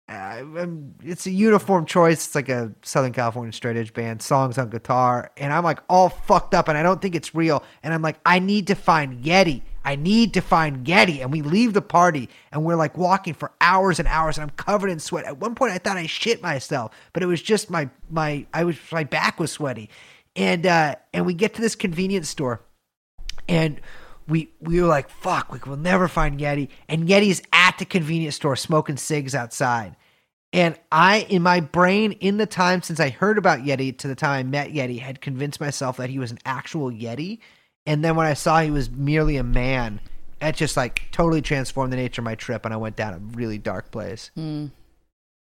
[0.09, 2.27] uh, um, it's a uniform choice.
[2.27, 6.09] It's like a Southern California straight edge band, songs on guitar, and I'm like all
[6.09, 7.63] fucked up, and I don't think it's real.
[7.85, 9.63] And I'm like, I need to find Yeti.
[9.85, 11.21] I need to find Yeti.
[11.21, 14.57] And we leave the party and we're like walking for hours and hours and I'm
[14.57, 15.25] covered in sweat.
[15.25, 18.65] At one point I thought I shit myself, but it was just my my I
[18.65, 19.91] was my back was sweaty.
[20.37, 22.61] And uh and we get to this convenience store
[23.49, 23.81] and
[24.27, 26.69] we we were like, fuck, we will never find Yeti.
[26.89, 29.97] And Yeti's at the convenience store smoking cigs outside.
[30.53, 34.15] And I, in my brain, in the time since I heard about Yeti to the
[34.15, 37.41] time I met Yeti, had convinced myself that he was an actual Yeti.
[37.87, 40.01] And then when I saw he was merely a man,
[40.41, 43.19] it just like totally transformed the nature of my trip, and I went down a
[43.37, 44.31] really dark place.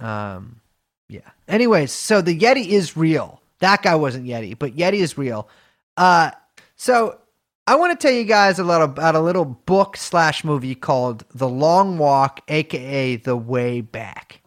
[0.01, 0.61] Um,
[1.09, 1.31] yeah.
[1.49, 3.41] Anyways, so the Yeti is real.
[3.61, 5.49] That guy wasn't Yeti, but Yeti is real.
[5.97, 6.33] Uh,
[6.75, 7.19] so
[7.67, 11.25] I want to tell you guys a little about a little book slash movie called
[11.33, 14.41] The Long Walk, aka The Way Back.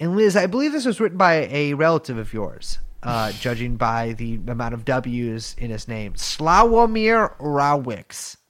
[0.00, 2.80] And Liz, I believe this was written by a relative of yours.
[3.06, 6.14] Uh, judging by the amount of W's in his name.
[6.14, 8.34] Slawomir Rawicz.
[8.36, 8.40] Am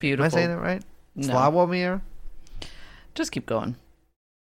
[0.00, 0.26] Beautiful.
[0.26, 0.82] I saying that right?
[1.14, 1.32] No.
[1.34, 2.00] Slawomir?
[3.14, 3.76] Just keep going.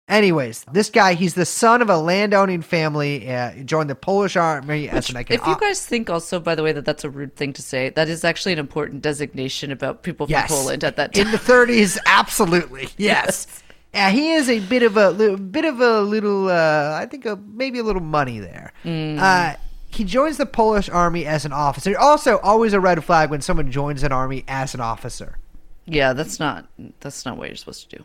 [0.08, 3.32] Anyways, this guy, he's the son of a landowning family.
[3.32, 6.74] Uh, joined the Polish army as an If you guys think also, by the way,
[6.74, 10.26] that that's a rude thing to say, that is actually an important designation about people
[10.28, 10.50] from Yes.
[10.52, 11.28] Poland at that time.
[11.28, 12.90] in the 30s, absolutely.
[12.98, 13.48] Yes.
[13.94, 17.26] Yeah, he is a bit of a li- bit of a little, uh, I think,
[17.26, 18.72] a, maybe a little money there.
[18.86, 19.20] Mm.
[19.20, 19.58] Uh,
[19.90, 21.98] he joins the Polish army as an officer.
[21.98, 25.38] Also, always a red flag when someone joins an army as an officer.
[25.86, 26.68] yeah, that's not
[27.02, 28.04] that's not what you're supposed to do.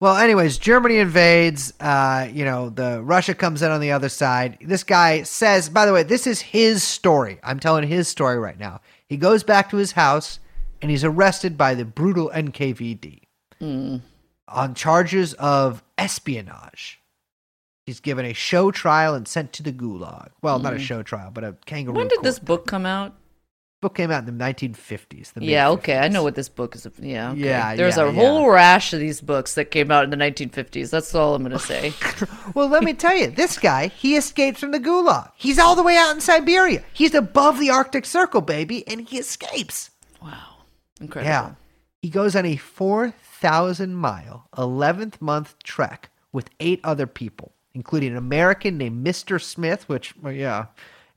[0.00, 1.72] Well, anyways, Germany invades.
[1.80, 4.58] Uh, you know, the Russia comes in on the other side.
[4.60, 7.40] This guy says, by the way, this is his story.
[7.42, 8.80] I'm telling his story right now.
[9.08, 10.38] He goes back to his house
[10.82, 13.22] and he's arrested by the brutal NKVD
[14.48, 17.00] on charges of espionage.
[17.86, 20.30] He's given a show trial and sent to the gulag.
[20.42, 20.82] Well, not a hmm.
[20.82, 21.96] show trial, but a kangaroo.
[21.96, 23.14] When did this book come out?
[23.80, 25.32] book came out in the 1950s?
[25.32, 26.86] The Yeah, okay, I know what this book is.
[27.00, 27.40] Yeah, okay.
[27.40, 30.90] Yeah, There's yeah, a whole rash of these books that came out in the 1950s.
[30.90, 31.92] That's all I'm gonna say.
[32.54, 35.30] Well, let me tell you, this guy, he escapes from the gulag.
[35.36, 36.82] He's all the way out in Siberia.
[36.92, 39.90] He's above the Arctic Circle, baby, and he escapes.
[40.22, 40.62] wow,
[41.00, 41.30] incredible.
[41.30, 41.52] Yeah.
[42.00, 48.16] He goes on a 4,000 mile, 11th month trek with eight other people, including an
[48.16, 49.40] American named Mr.
[49.42, 50.66] Smith, which, well, yeah,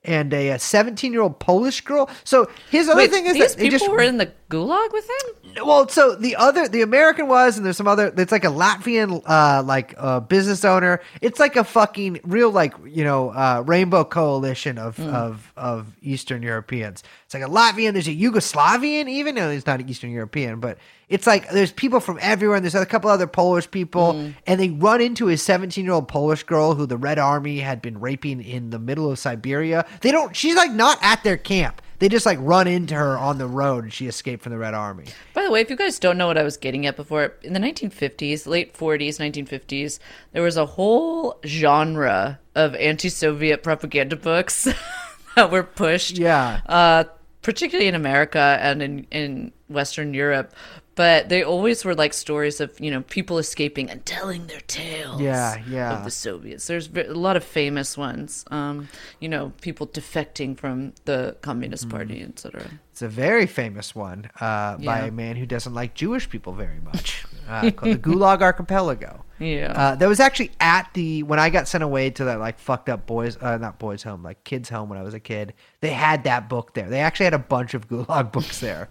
[0.04, 2.10] and a 17 year old Polish girl.
[2.24, 5.08] So his other Wait, thing is these that people just were in the gulag with
[5.08, 5.66] him.
[5.66, 8.12] well, so the other, the American was, and there's some other.
[8.18, 11.02] It's like a Latvian, uh, like uh, business owner.
[11.22, 16.42] It's like a fucking real, like you know, uh, rainbow coalition of of of Eastern
[16.42, 17.04] Europeans.
[17.26, 17.94] It's like a Latvian.
[17.94, 20.78] There's a Yugoslavian, even though he's not an Eastern European, but
[21.12, 22.56] it's like there's people from everywhere.
[22.56, 26.08] And there's a couple other Polish people, and they run into a 17 year old
[26.08, 29.86] Polish girl who the Red Army had been raping in the middle of Siberia.
[30.00, 30.36] They don't.
[30.36, 31.82] She's like not at their camp.
[32.00, 34.74] They just like run into her on the road, and she escaped from the Red
[34.74, 35.06] Army.
[35.36, 37.54] By the way, if you guys don't know what I was getting at before, in
[37.54, 40.00] the 1950s, late 40s, 1950s,
[40.32, 44.68] there was a whole genre of anti-Soviet propaganda books
[45.36, 46.18] that were pushed.
[46.18, 46.62] Yeah.
[46.66, 47.04] uh,
[47.42, 50.54] particularly in America and in, in Western Europe.
[50.96, 55.22] But they always were like stories of you know people escaping and telling their tales.
[55.22, 55.98] Yeah, yeah.
[55.98, 56.68] Of the Soviets.
[56.68, 58.44] There's a lot of famous ones.
[58.52, 58.90] Um,
[59.20, 61.92] you know, people defecting from the Communist Mm.
[61.92, 62.70] Party, etc.
[62.92, 66.82] It's a very famous one uh, by a man who doesn't like Jewish people very
[66.82, 69.24] much, uh, called the Gulag Archipelago.
[69.40, 69.72] Yeah.
[69.76, 72.90] Uh, that was actually at the when I got sent away to that like fucked
[72.90, 75.54] up boys, uh, not boys home, like kids home when I was a kid.
[75.80, 76.90] They had that book there.
[76.90, 78.90] They actually had a bunch of Gulag books there.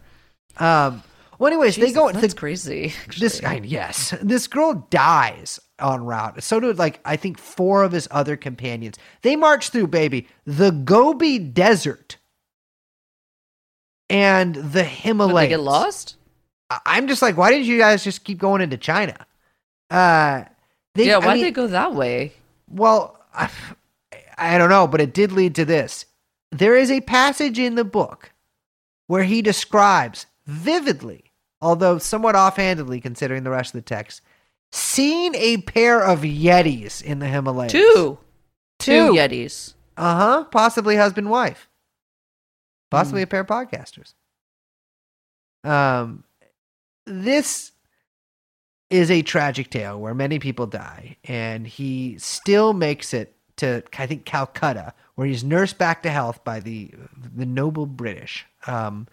[0.57, 1.03] Um,
[1.41, 2.13] well, anyways, they go.
[2.13, 2.93] That's the- crazy.
[3.19, 6.43] this guy, yes, this girl dies en route.
[6.43, 8.99] So do like I think four of his other companions.
[9.23, 12.19] They march through, baby, the Gobi Desert
[14.09, 15.49] and the Did they Himalayas.
[15.49, 16.17] get lost?
[16.87, 19.27] I'm just like, why didn't you guys just keep going into China?
[19.91, 20.45] Uh,
[20.95, 21.19] they, yeah.
[21.19, 22.33] Why did they go that way?
[22.69, 23.51] well, I,
[24.39, 26.05] I don't know, but it did lead to this.
[26.53, 28.33] There is a passage in the book
[29.09, 31.30] where he describes vividly,
[31.61, 34.23] although somewhat offhandedly considering the rest of the text,
[34.73, 37.73] seeing a pair of Yetis in the Himalayas.
[37.73, 38.19] Two.
[38.79, 39.13] Two Two.
[39.13, 39.75] Yetis.
[39.97, 40.45] Uh huh.
[40.45, 41.69] Possibly husband wife.
[42.91, 44.15] Possibly a pair of podcasters.
[45.63, 46.25] Um,
[47.07, 47.73] this
[48.89, 54.07] is a tragic tale where many people die, and he still makes it to I
[54.07, 56.91] think Calcutta, where he's nursed back to health by the
[57.37, 58.47] the noble British.
[58.67, 59.07] Um,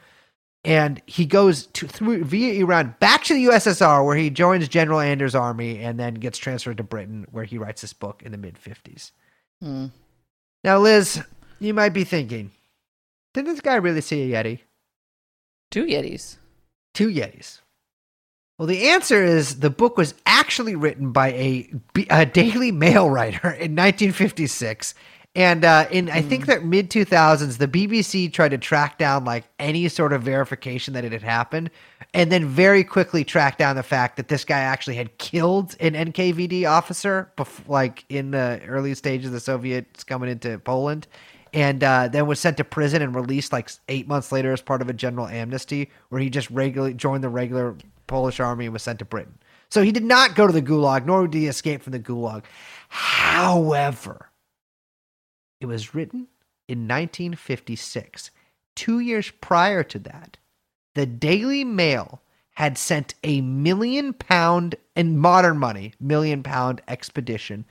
[0.63, 4.99] and he goes to through via Iran back to the USSR, where he joins General
[4.99, 8.37] Anders' army, and then gets transferred to Britain, where he writes this book in the
[8.37, 9.11] mid fifties.
[9.61, 9.87] Hmm.
[10.63, 11.23] Now, Liz,
[11.59, 12.51] you might be thinking,
[13.33, 14.59] did this guy really see a Yeti?
[15.71, 16.37] Two Yetis.
[16.93, 17.61] Two Yetis.
[18.57, 21.71] Well, the answer is the book was actually written by a,
[22.09, 24.95] a Daily Mail writer in 1956.
[25.37, 29.43] And uh, in I think that mid 2000s, the BBC tried to track down like
[29.59, 31.69] any sort of verification that it had happened,
[32.15, 35.93] and then very quickly tracked down the fact that this guy actually had killed an
[35.93, 41.05] NKVD officer, bef- like in the early stages of the Soviets coming into Poland,
[41.53, 44.81] and uh, then was sent to prison and released like eight months later as part
[44.81, 47.75] of a general amnesty, where he just regularly joined the regular
[48.07, 49.37] Polish army and was sent to Britain.
[49.69, 52.43] So he did not go to the Gulag, nor did he escape from the Gulag.
[52.89, 54.26] However,
[55.59, 56.27] it was written
[56.67, 58.31] in 1956.
[58.75, 60.37] Two years prior to that,
[60.93, 62.21] the Daily Mail
[62.55, 67.65] had sent a million pound, in modern money, million pound expedition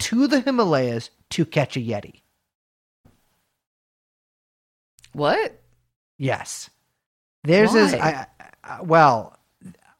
[0.00, 2.22] to the Himalayas to catch a Yeti.
[5.12, 5.60] What?
[6.18, 6.70] Yes.
[7.44, 7.92] There's this.
[7.92, 8.26] Why?
[8.38, 9.38] I, I, well,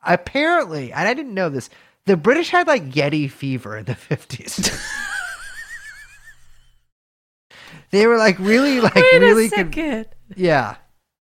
[0.05, 1.71] apparently, and I didn't know this.
[2.07, 4.71] The British had like Yeti fever in the fifties.
[7.93, 10.77] they were like really, like Wait really, a con- yeah.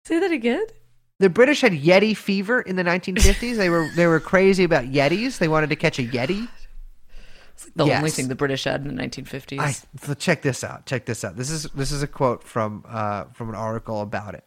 [0.06, 0.66] Say that again.
[1.20, 3.58] The British had Yeti fever in the 1950s.
[3.58, 5.38] they were they were crazy about Yetis.
[5.38, 6.48] They wanted to catch a Yeti.
[7.54, 9.60] It's like the only thing the British had in the 1950s.
[9.60, 10.86] I, so check this out.
[10.86, 11.36] Check this out.
[11.36, 14.46] This is this is a quote from uh, from an article about it.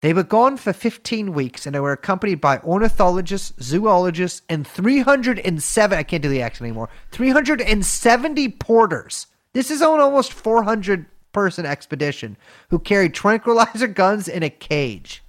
[0.00, 5.98] They were gone for 15 weeks and they were accompanied by ornithologists, zoologists, and 307.
[5.98, 6.88] I can't do the accent anymore.
[7.10, 9.26] 370 porters.
[9.54, 12.36] This is on almost 400 person expedition
[12.70, 15.22] who carried tranquilizer guns in a cage.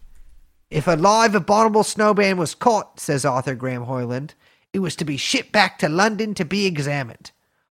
[0.69, 4.35] If a live abominable snowman was caught, says author Graham Hoyland,
[4.71, 7.31] it was to be shipped back to London to be examined.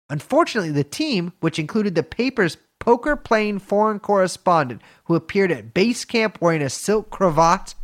[0.09, 6.05] Unfortunately, the team, which included the paper's poker playing foreign correspondent who appeared at base
[6.05, 7.75] camp wearing a silk cravat,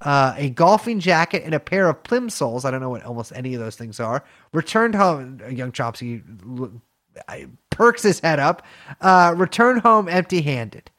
[0.00, 3.54] uh, a golfing jacket, and a pair of plimsolls, I don't know what almost any
[3.54, 5.40] of those things are, returned home.
[5.48, 6.20] Young I-
[7.70, 8.62] perks his head up,
[9.00, 10.90] uh, returned home empty handed.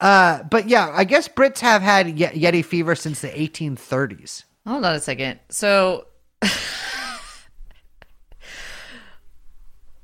[0.00, 4.44] Uh, but yeah, I guess Brits have had Ye- Yeti fever since the 1830s.
[4.66, 5.40] Hold on a second.
[5.48, 6.06] So,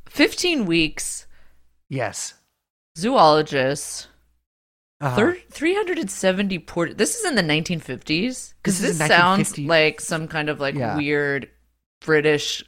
[0.09, 1.27] 15 weeks,
[1.89, 2.35] Yes.
[2.97, 4.09] zoologists,
[5.01, 5.17] Uh-huh.
[5.17, 6.97] thir- 370 port.
[6.97, 8.55] This is in the 1950s?
[8.63, 10.97] Because This this, sounds like some kind of like Yeah.
[10.97, 11.51] weird
[12.01, 12.63] British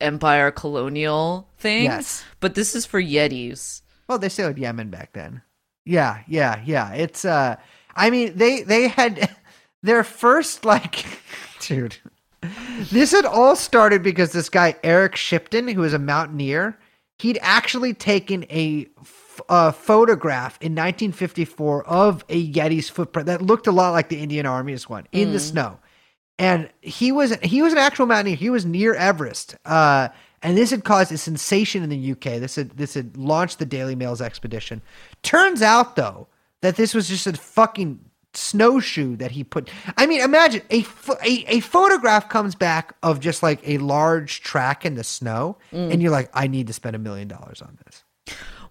[0.00, 1.84] empire colonial thing.
[1.84, 2.24] Yes.
[2.40, 3.82] But this is for Yetis.
[4.08, 5.42] Well, they still had Yemen back then.
[5.84, 6.92] Yeah, yeah, yeah.
[6.92, 7.56] It's uh
[7.94, 9.34] I mean they they had
[9.82, 11.06] their first like
[11.60, 11.96] dude.
[12.90, 16.78] This had all started because this guy Eric Shipton, who was a mountaineer,
[17.18, 18.86] he'd actually taken a
[19.72, 24.88] photograph in 1954 of a Yeti's footprint that looked a lot like the Indian Army's
[24.88, 25.78] one in the snow.
[26.38, 28.36] And he was he was an actual mountaineer.
[28.36, 29.56] He was near Everest.
[29.64, 30.08] Uh
[30.42, 32.40] and this had caused a sensation in the UK.
[32.40, 34.82] This had this had launched the Daily Mail's expedition.
[35.22, 36.28] Turns out though
[36.60, 38.00] that this was just a fucking
[38.34, 39.70] snowshoe that he put.
[39.96, 40.84] I mean, imagine a
[41.24, 46.02] a, a photograph comes back of just like a large track in the snow, and
[46.02, 48.04] you're like, I need to spend a million dollars on this.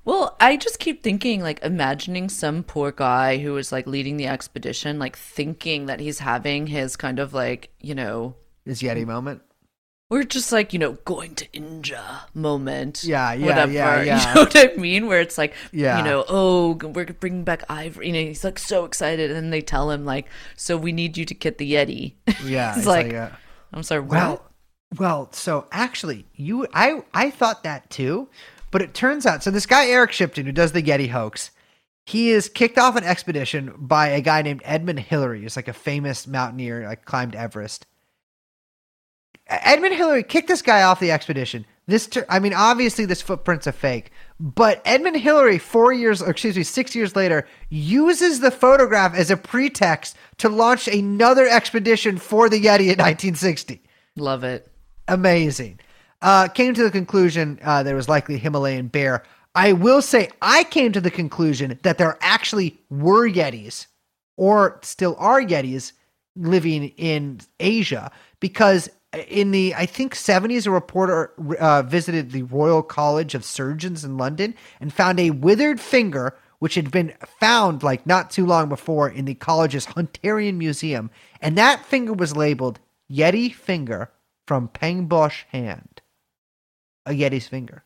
[0.06, 4.28] Well, I just keep thinking, like, imagining some poor guy who is like leading the
[4.28, 8.36] expedition, like thinking that he's having his kind of like, you know,
[8.66, 9.42] his Yeti moment.
[10.08, 12.04] We're just like, you know, going to India
[12.36, 13.04] moment.
[13.04, 13.72] Yeah, yeah, whatever.
[13.72, 14.30] yeah, yeah.
[14.30, 15.08] You know what I mean?
[15.08, 15.98] Where it's like, Yeah.
[15.98, 18.08] you know, oh, we're bringing back ivory.
[18.08, 19.32] You know, he's like so excited.
[19.32, 22.14] And then they tell him, like, so we need you to get the Yeti.
[22.46, 23.30] Yeah, it's, like, like, uh,
[23.74, 24.12] I'm sorry, what?
[24.12, 24.52] Well,
[25.00, 28.30] well, so actually, you, I, I thought that too,
[28.76, 31.52] but it turns out, so this guy Eric Shipton, who does the Yeti hoax,
[32.06, 35.44] he is kicked off an expedition by a guy named Edmund Hillary.
[35.44, 37.86] He's like a famous mountaineer, like climbed Everest.
[39.48, 41.66] Edmund Hillary kicked this guy off the expedition.
[41.88, 44.12] This, tur- I mean, obviously this footprint's a fake,
[44.42, 49.32] but Edmund Hillary, four years, or excuse me, six years later, uses the photograph as
[49.32, 53.82] a pretext to launch another expedition for the Yeti in 1960
[54.18, 54.70] Love it.
[55.08, 55.80] amazing.
[56.26, 59.22] Uh, came to the conclusion uh, there was likely Himalayan bear.
[59.54, 63.86] I will say I came to the conclusion that there actually were Yetis,
[64.36, 65.92] or still are Yetis,
[66.36, 68.10] living in Asia
[68.40, 68.90] because
[69.28, 74.18] in the I think 70s a reporter uh, visited the Royal College of Surgeons in
[74.18, 79.08] London and found a withered finger which had been found like not too long before
[79.08, 82.80] in the college's Hunterian Museum and that finger was labeled
[83.12, 84.10] Yeti finger
[84.48, 86.02] from Pangboche hand
[87.06, 87.84] a Yeti's finger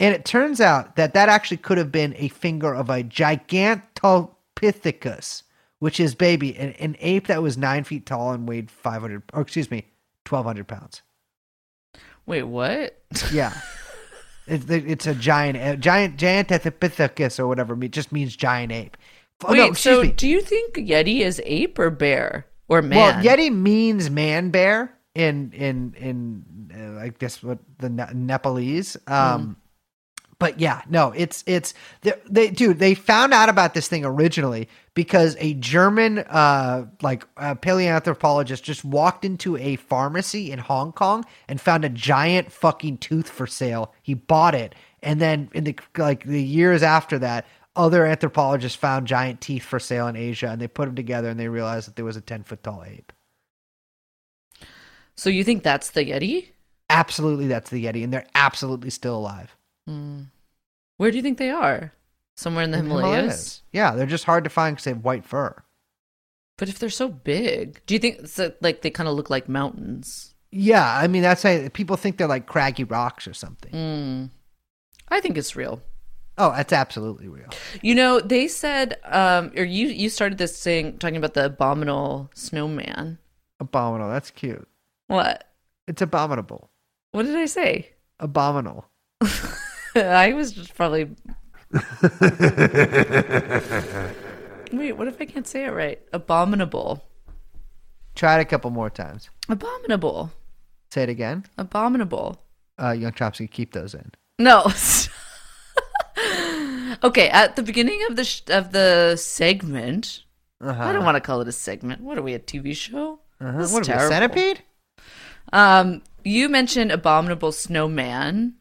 [0.00, 5.44] and it turns out that that actually could have been a finger of a Gigantopithecus,
[5.78, 9.42] which is baby, an, an ape that was nine feet tall and weighed 500, or
[9.42, 9.86] excuse me,
[10.28, 11.02] 1,200 pounds.
[12.26, 13.00] Wait, what?
[13.32, 13.52] Yeah.
[14.46, 17.82] It's, it's a giant, a giant, Gigantopithecus or whatever.
[17.82, 18.98] It just means giant ape.
[19.42, 20.12] Oh, Wait, no, so me.
[20.12, 22.44] do you think Yeti is ape or bear?
[22.68, 22.98] Or man?
[22.98, 28.96] Well, Yeti means man bear in in in uh, I guess what the Ne- Nepalese.
[29.06, 29.56] Um,
[30.38, 32.78] but yeah, no, it's it's they, they dude.
[32.78, 38.84] They found out about this thing originally because a German uh like uh, paleoanthropologist just
[38.84, 43.94] walked into a pharmacy in Hong Kong and found a giant fucking tooth for sale.
[44.02, 47.46] He bought it, and then in the like the years after that.
[47.76, 51.40] Other anthropologists found giant teeth for sale in Asia, and they put them together, and
[51.40, 53.12] they realized that there was a ten foot tall ape.
[55.16, 56.48] So you think that's the Yeti?
[56.90, 59.56] Absolutely, that's the Yeti, and they're absolutely still alive.
[60.96, 61.92] Where do you think they are?
[62.36, 63.62] somewhere in the in the Himalayas.
[63.72, 65.62] Yeah, they're just hard to find because they have white fur.
[66.56, 69.48] But if they're so big, do you think so, like they kind of look like
[69.48, 70.34] mountains?
[70.50, 73.72] Yeah, I mean that's how people think they're like craggy rocks or something.
[73.72, 74.30] Mm.
[75.08, 75.82] I think it's real.
[76.36, 77.50] Oh, that's absolutely real.
[77.82, 82.30] You know, they said, um, or you you started this thing talking about the abominable
[82.34, 83.18] snowman.
[83.60, 84.10] Abominable.
[84.10, 84.68] That's cute.
[85.08, 85.44] What?
[85.86, 86.70] It's abominable.
[87.12, 87.90] What did I say?
[88.20, 88.86] Abominable.
[89.94, 91.04] I was just probably.
[94.72, 96.00] Wait, what if I can't say it right?
[96.12, 97.04] Abominable.
[98.14, 99.30] Try it a couple more times.
[99.48, 100.32] Abominable.
[100.92, 101.44] Say it again.
[101.58, 102.40] Abominable.
[102.80, 104.10] Uh, Young Chomsky, keep those in.
[104.38, 104.62] No.
[107.04, 110.24] okay, at the beginning of the sh- of the segment,
[110.60, 110.82] Uh-huh.
[110.82, 112.00] I don't want to call it a segment.
[112.02, 113.20] What are we, a TV show?
[113.40, 113.58] Uh-huh.
[113.58, 114.62] This is What are we, a centipede?
[115.52, 118.54] Um, you mentioned abominable snowman.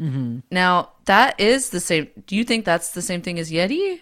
[0.00, 0.40] Mm-hmm.
[0.50, 2.08] Now that is the same.
[2.26, 4.00] Do you think that's the same thing as Yeti?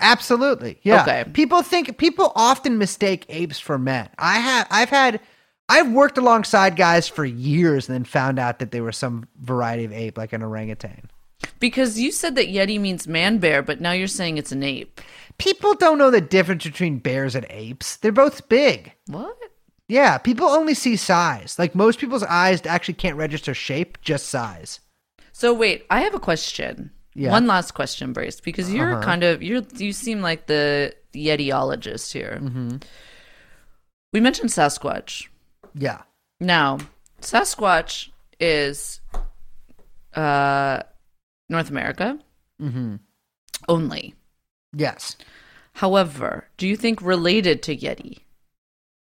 [0.00, 0.78] Absolutely.
[0.82, 1.02] Yeah.
[1.02, 1.24] Okay.
[1.32, 4.08] People think people often mistake apes for men.
[4.18, 5.20] I have I've had
[5.68, 9.84] I've worked alongside guys for years and then found out that they were some variety
[9.84, 11.10] of ape, like an orangutan.
[11.58, 15.00] Because you said that Yeti means man bear, but now you're saying it's an ape.
[15.38, 17.96] People don't know the difference between bears and apes.
[17.96, 18.92] They're both big.
[19.06, 19.36] What?
[19.90, 21.58] Yeah, people only see size.
[21.58, 24.78] Like most people's eyes actually can't register shape, just size.
[25.32, 26.92] So wait, I have a question.
[27.14, 27.30] Yeah.
[27.32, 29.02] One last question, Brace, because you're Uh-huh.
[29.02, 32.38] kind of you're you seem like the Yetiologist here.
[32.40, 32.76] Mm-hmm.
[34.12, 35.26] We mentioned Sasquatch.
[35.74, 36.02] Yeah.
[36.38, 36.78] Now,
[37.20, 39.00] Sasquatch is
[40.14, 40.82] uh
[41.48, 42.18] North America
[42.62, 42.96] Mm-hmm.
[43.68, 44.14] only.
[44.72, 45.16] Yes.
[45.74, 48.18] However, do you think related to Yeti?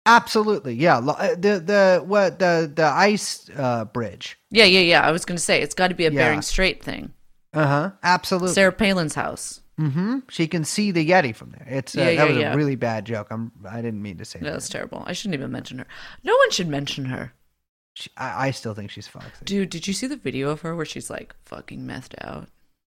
[0.07, 0.75] Absolutely.
[0.75, 0.99] Yeah.
[0.99, 4.39] Uh, The the what the the ice uh, bridge.
[4.51, 5.01] Yeah, yeah, yeah.
[5.07, 6.29] I was going to say it's got to be a Yeah.
[6.29, 7.13] Bering Strait thing.
[7.53, 7.91] Uh huh.
[8.03, 8.53] Absolutely.
[8.53, 9.61] Sarah Palin's house.
[9.81, 10.19] Mm-hmm.
[10.29, 11.67] She can see the Yeti from there.
[11.69, 12.53] It's uh, Yeah, that yeah, was yeah.
[12.53, 13.29] a really bad joke.
[13.31, 14.53] I'm I didn't mean to say No, that.
[14.53, 15.03] that's terrible.
[15.07, 15.87] I shouldn't even mention her.
[16.23, 17.33] No one should mention her.
[17.95, 19.45] She, I, I still think she's foxy.
[19.45, 22.49] Dude, did you see the video of her where she's like fucking methed out?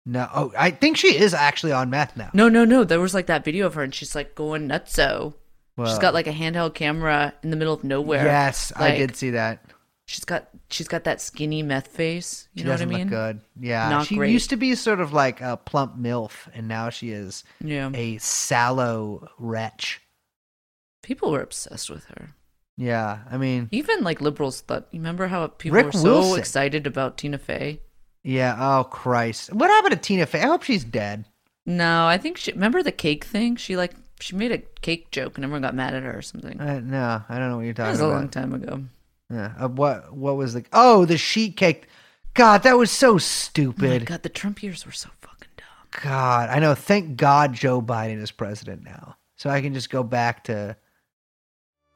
[0.04, 2.30] No, oh, I think she is actually on meth now.
[2.32, 2.82] No, no, no.
[2.84, 5.34] There was like that video of her and she's like going nutso.
[5.79, 8.24] She's Well, got like a handheld camera in the middle of nowhere.
[8.24, 9.64] Yes, I did see that.
[10.07, 12.49] She's got she's got that skinny meth face.
[12.55, 13.09] You She know what I mean?
[13.09, 13.41] good.
[13.61, 14.33] Yeah, Not she great.
[14.33, 17.91] used to be sort of like a plump milf, and now she is Yeah.
[17.95, 20.01] a sallow wretch.
[21.03, 22.31] People were obsessed with her.
[22.76, 24.89] Yeah, I mean, Even like liberals thought.
[24.93, 26.39] You remember how people Rick were so Wilson.
[26.39, 27.81] excited about Tina Fey?
[28.22, 28.57] yeah.
[28.59, 30.41] Oh Christ, what happened to Tina Fey?
[30.41, 31.24] I hope she's dead.
[31.66, 32.53] No, I think she.
[32.53, 33.57] Remember the cake thing?
[33.57, 36.61] She like she made a cake joke and everyone got mad at her or something.
[36.61, 38.14] Uh, no, I don't know what you're talking was a about.
[38.16, 38.85] long time ago.
[39.31, 39.53] Yeah.
[39.59, 41.87] Uh, what what was the oh the sheet cake?
[42.35, 44.07] God, that was so Oh stupid.
[44.07, 46.01] God, the Trump years were so fucking dumb.
[46.03, 46.75] God, I know.
[46.75, 50.77] Thank God Joe Biden is president now, so I can just go back to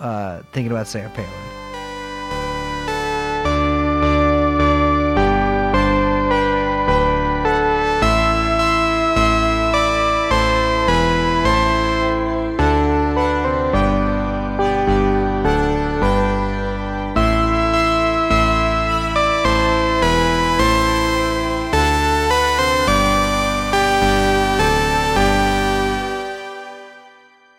[0.01, 1.52] uh, thinking about Sarah Palin.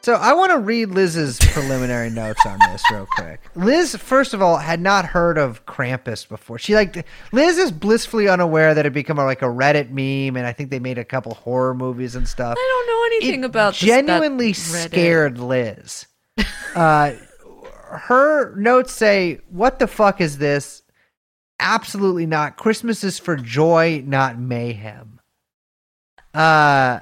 [0.04, 3.40] So I want to read Liz's preliminary notes on this real quick.
[3.56, 6.60] Liz, first of all, had not heard of Krampus before.
[6.60, 10.52] She like Liz is blissfully unaware that it a, like a Reddit meme, and I
[10.52, 12.58] think they made a couple horror movies and stuff.
[12.60, 14.90] I don't know anything It about this- genuinely Reddit.
[14.90, 16.06] scared Liz.
[16.76, 17.14] uh,
[17.92, 20.82] her notes say, "What the fuck is this?
[21.62, 22.58] Absolutely not.
[22.58, 25.22] Christmas is for joy, not mayhem."
[26.34, 27.00] Uh,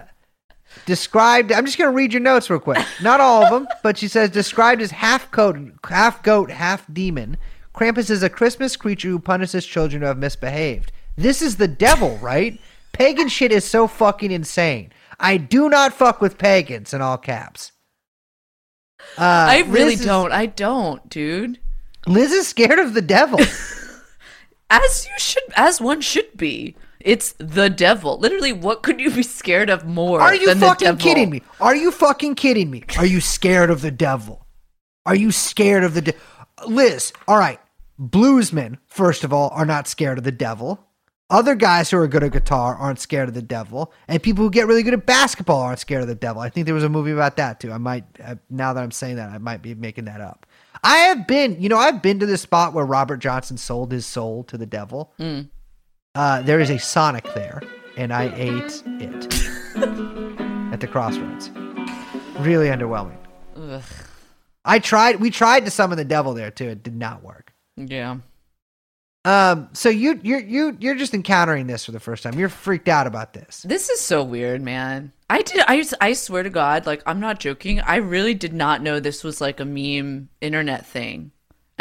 [0.86, 1.52] described.
[1.52, 2.84] I'm just gonna read your notes real quick.
[3.02, 5.58] Not all of them, but she says described as half goat,
[5.88, 7.38] half goat, half demon.
[7.74, 10.92] Krampus is a Christmas creature who punishes children who have misbehaved.
[11.16, 12.60] This is the devil, right?
[12.94, 14.92] Pagan shit is so fucking insane.
[15.20, 17.72] I do not fuck with pagans in all caps.
[19.18, 20.32] Uh, I really is- don't.
[20.32, 21.60] I don't, dude.
[22.08, 23.40] Liz is scared of the devil.
[24.70, 26.78] As you should, as one should be.
[27.06, 28.18] It's the devil.
[28.20, 30.22] Literally, what could you be scared of more?
[30.22, 31.42] Are you fucking kidding me?
[31.60, 32.84] Are you fucking kidding me?
[32.98, 34.46] Are you scared of the devil?
[35.06, 36.14] Are you scared of the de-
[36.68, 37.12] Liz?
[37.28, 37.60] All right,
[38.00, 40.88] bluesmen first of all are not scared of the devil.
[41.30, 44.52] Other guys who are good at guitar aren't scared of the devil, and people who
[44.52, 46.42] get really good at basketball aren't scared of the devil.
[46.42, 47.72] I think there was a movie about that too.
[47.72, 50.46] I might uh, now that I'm saying that, I might be making that up.
[50.84, 54.06] I have been, you know, I've been to the spot where Robert Johnson sold his
[54.06, 55.14] soul to the devil.
[56.14, 57.62] Uh, there is a Sonic there,
[57.96, 59.34] and I ate it
[60.74, 61.50] at the crossroads.
[62.40, 63.18] Really underwhelming.
[63.56, 63.84] Ugh.
[64.66, 65.22] I tried.
[65.22, 66.68] We tried to summon the devil there too.
[66.68, 67.54] It did not work.
[67.78, 68.18] Yeah.
[69.24, 69.70] Um.
[69.74, 72.38] So you you're you you're just encountering this for the first time.
[72.38, 73.64] You're freaked out about this.
[73.68, 75.14] This is so weird, man.
[75.30, 75.64] I did.
[75.68, 77.80] I I swear to God, like I'm not joking.
[77.80, 81.32] I really did not know this was like a meme internet thing.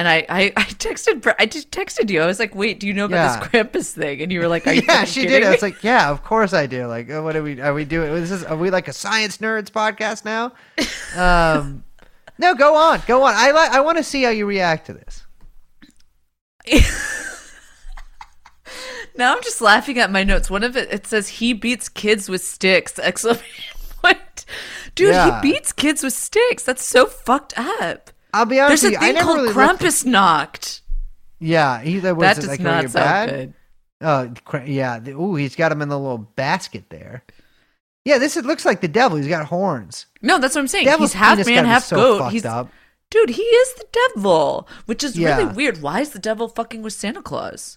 [0.01, 2.23] And I, I, I texted, I just texted you.
[2.23, 4.67] I was like, "Wait, do you know about this Krampus thing?" And you were like,
[4.67, 5.43] "Are you yeah, she kidding did.
[5.43, 6.87] I me?" was like, yeah, of course I do.
[6.87, 7.61] Like, uh, what are we?
[7.61, 8.11] Are we doing?
[8.15, 8.43] Is this?
[8.45, 10.53] Are we like a science nerds podcast now?
[11.21, 11.85] Um.
[12.39, 13.35] No, go on, go on.
[13.37, 13.73] I like.
[13.73, 15.27] I want to see how you react to this.
[19.17, 20.49] Now I'm just laughing at my notes.
[20.49, 22.99] One of it it says he beats kids with sticks.
[22.99, 24.47] Exclamation point.
[24.95, 25.43] Dude, Yeah.
[25.43, 26.63] he beats kids with sticks.
[26.63, 28.11] That's so fucked up.
[28.33, 28.99] I'll be honest There's a.
[28.99, 30.83] Thing called really knocked.
[31.39, 33.29] Yeah, he that was That it, does like, not sound bad?
[33.31, 33.55] good.
[34.03, 35.01] Oh, yeah.
[35.11, 37.25] Ooh, he's got him in the little basket there.
[38.05, 39.19] Yeah, this it looks like the devil.
[39.19, 40.07] He's got horns.
[40.23, 40.87] No, that's what I'm saying.
[40.87, 42.33] Devil's He's half man, half so goat.
[42.33, 42.71] He's up.
[43.11, 43.31] dude.
[43.31, 45.83] He is the devil, which is really weird.
[45.83, 47.77] Why is the devil fucking with Santa Claus?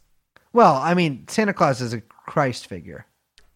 [0.54, 3.06] Well, I mean, Santa Claus is a Christ figure.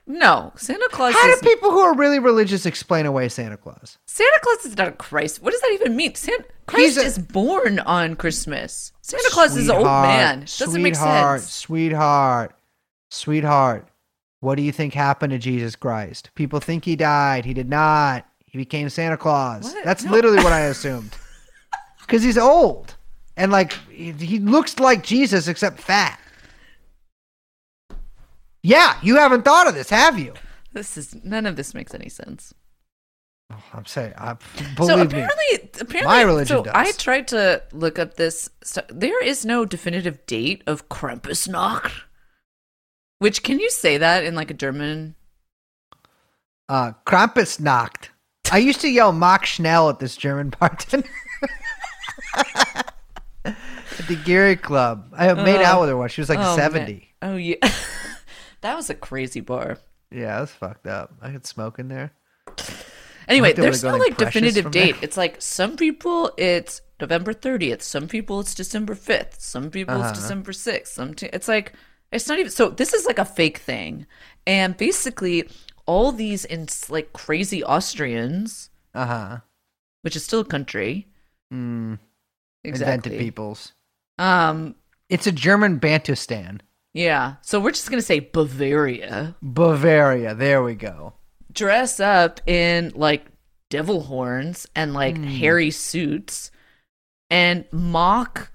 [0.09, 1.13] No, Santa Claus.
[1.13, 3.97] How is, do people who are really religious explain away Santa Claus?
[4.05, 5.41] Santa Claus is not a Christ.
[5.41, 6.15] What does that even mean?
[6.15, 8.93] Santa, Christ a- is born on Christmas.
[9.01, 10.39] Santa Claus is an old Sweetheart, man.
[10.41, 11.51] Doesn't make sense.
[11.51, 12.55] Sweetheart,
[13.11, 13.87] sweetheart,
[14.39, 16.29] what do you think happened to Jesus Christ?
[16.35, 17.43] People think he died.
[17.45, 18.25] He did not.
[18.45, 19.65] He became Santa Claus.
[19.65, 19.83] What?
[19.83, 20.11] That's No.
[20.11, 21.15] literally what I assumed.
[21.99, 22.95] Because he's old
[23.35, 26.17] and like he looks like Jesus except fat.
[28.67, 30.33] Yeah, you haven't thought of this, have you?
[30.73, 32.53] This is none of this makes any sense.
[33.51, 35.03] Oh, I'm saying, I, so believe me.
[35.21, 36.73] apparently, apparently, My religion so does.
[36.75, 38.49] I tried to look up this.
[38.61, 41.91] stu- There is no definitive date of Krampusnacht.
[43.19, 45.15] Which can you say that in like a German?
[46.67, 48.09] Uh, Krampusnacht.
[48.51, 51.07] I used to yell Mach Schnell at this German bartender.
[53.45, 55.13] at the Geary Club.
[55.17, 56.11] I made out with her once.
[56.11, 56.71] She was like Oh, man.
[56.71, 57.13] 70.
[57.21, 57.55] Oh yeah,
[58.61, 59.77] that was a crazy bar.
[60.11, 61.13] Yeah, that's fucked up.
[61.21, 62.11] I could smoke in there.
[63.27, 64.93] Anyway, like they would've there's no like definitive date.
[64.93, 65.03] there.
[65.03, 70.09] It's like some people it's November 30th, some people it's December 5th, some people Uh-huh.
[70.09, 70.87] it's December 6th.
[70.87, 71.73] Some t- it's like
[72.11, 74.05] it's not even so this is like a fake thing.
[74.45, 75.49] And basically
[75.85, 79.37] all these in like crazy Austrians, Uh huh.
[80.03, 81.07] which is still a country.
[81.53, 81.99] Mm,
[82.63, 82.93] Exactly.
[82.95, 83.73] Invented peoples.
[84.17, 84.75] Um
[85.09, 86.61] It's a German Bantustan.
[86.97, 87.35] Yeah.
[87.41, 89.35] So we're just going to say Bavaria.
[89.41, 90.33] Bavaria.
[90.35, 91.13] There we go.
[91.51, 93.25] dress up in like
[93.69, 95.23] devil horns and like Hmm.
[95.23, 96.51] hairy suits
[97.29, 98.51] and mock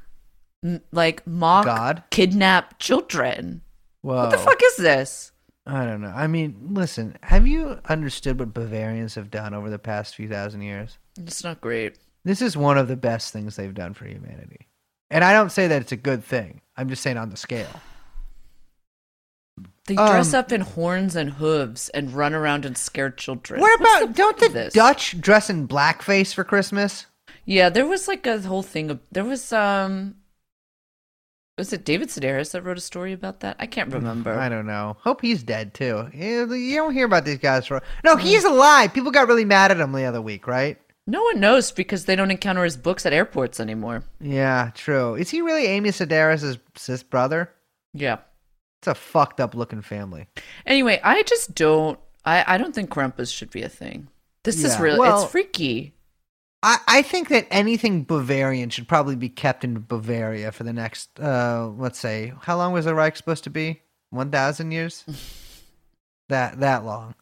[0.93, 2.05] like mock God?
[2.11, 3.62] kidnap children.
[4.03, 4.14] Whoa.
[4.16, 5.32] What the fuck is this?
[5.66, 6.12] I don't know.
[6.14, 10.62] I mean, listen, have you understood what Bavarians have done over the past few thousand
[10.62, 10.99] years?
[11.18, 11.99] It's not great.
[12.24, 14.68] This is one of the best things they've done for humanity.
[15.11, 16.61] And I don't say that it's a good thing.
[16.76, 17.80] I'm just saying on the scale.
[19.86, 23.61] They dress Um, up in horns and hooves and run around and scare children.
[23.61, 24.74] What about the don't the this?
[24.74, 27.07] Dutch dress in blackface for Christmas?
[27.44, 30.16] Yeah, there was like a whole thing of there was um
[31.59, 33.57] was it David Sedaris that wrote a story about that?
[33.59, 34.32] I can't remember.
[34.32, 34.96] I don't know.
[35.00, 36.09] Hope he's dead too.
[36.14, 36.46] You
[36.76, 38.94] don't hear about these guys for No, he's alive.
[38.94, 40.78] People got really mad at him the other week, right?
[41.07, 44.05] No one knows because they don't encounter his books at airports anymore.
[44.20, 45.16] Yeah, true.
[45.16, 47.50] Is he really Amy Sedaris' sis brother?
[47.92, 48.18] Yeah.
[48.82, 50.26] It's a fucked up looking family.
[50.66, 52.00] Anyway, I just don't.
[52.24, 54.08] I I don't think Krampus should be a thing.
[54.42, 55.94] This is really well- it's freaky.
[56.64, 61.18] I, I think that anything Bavarian should probably be kept in Bavaria for the next,
[61.18, 63.82] uh, let's say, how long was the Reich supposed to be?
[64.10, 65.04] 1,000 years?
[66.28, 67.14] that that long.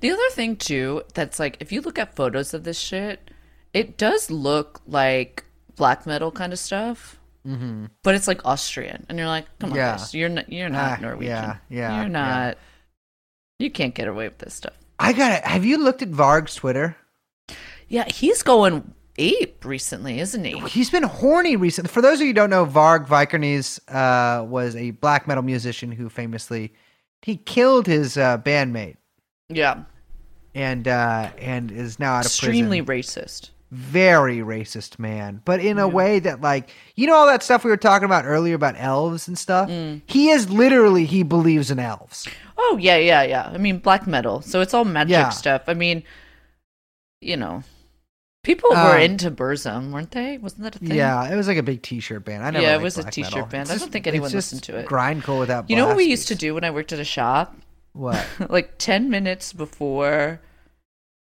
[0.00, 3.30] The other thing too, that's like if you look at photos of this shit,
[3.72, 5.44] it does look like
[5.76, 7.20] black metal kind of stuff.
[7.46, 7.86] Mm-hmm.
[8.02, 9.96] But it's like Austrian, and you're like, come on, Yeah.
[9.96, 11.26] guys, you're not, you're not Ah, Norwegian.
[11.28, 12.08] yeah, yeah, you're yeah.
[12.08, 12.58] not.
[13.58, 14.74] You can't get away with this stuff.
[14.98, 15.44] I got it.
[15.44, 16.96] Have you looked at Varg's Twitter?
[17.88, 20.58] Yeah, he's going ape recently, isn't he?
[20.68, 21.88] He's been horny recently.
[21.90, 25.92] For those of you who don't know, Varg Vikernes uh, was a black metal musician
[25.92, 26.72] who famously
[27.22, 28.96] he killed his uh, bandmate
[29.48, 29.82] Yeah,
[30.54, 33.22] and uh, and is now out of extremely prison.
[33.24, 33.50] racist.
[33.74, 37.70] Very racist man, but in a way that like you know all that stuff we
[37.70, 39.70] were talking about earlier about elves and stuff.
[39.70, 40.02] Mm.
[40.06, 42.28] He is literally he believes in elves.
[42.58, 43.50] Oh yeah, yeah, yeah.
[43.52, 45.30] I mean, black metal, so it's all magic Yeah.
[45.30, 45.62] stuff.
[45.68, 46.02] I mean,
[47.22, 47.62] you know,
[48.44, 50.36] people were Um, into Burzum, weren't they?
[50.36, 50.94] Wasn't that a thing?
[50.94, 52.44] Yeah, it was like a big T-shirt band.
[52.44, 53.48] I never Yeah, it was a t-shirt metal.
[53.48, 53.70] band.
[53.70, 54.86] I don't think anyone listened to it.
[54.86, 55.70] Grindcore without.
[55.70, 57.56] You know what we used to do when I worked at a shop?
[57.94, 58.22] What?
[58.50, 60.40] like 10 minutes before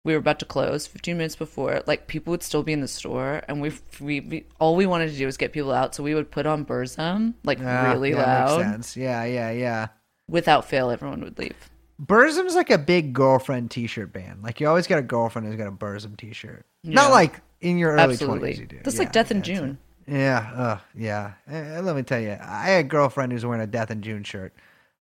[0.06, 2.88] we were about to close 15 minutes before like people would still be in the
[2.88, 6.04] store and we we, we all we wanted to do was get people out so
[6.04, 8.97] we would put on burzum like Ah, really yeah, Makes sense.
[8.97, 9.88] Yeah, yeah, yeah.
[10.30, 11.70] without fail everyone would leave
[12.01, 14.41] Burzum's like a big girlfriend T-shirt band.
[14.43, 16.66] Like you always got a girlfriend who's got a Burzum T-shirt.
[16.82, 16.95] Yeah.
[16.95, 18.80] Not like in your early absolutely twenties you do.
[18.84, 19.78] that's Yeah, like death in june
[20.08, 21.34] Yeah, uh, yeah.
[21.47, 24.24] Eh, let me tell you, I had a girlfriend who's wearing a Death in June
[24.24, 24.54] shirt,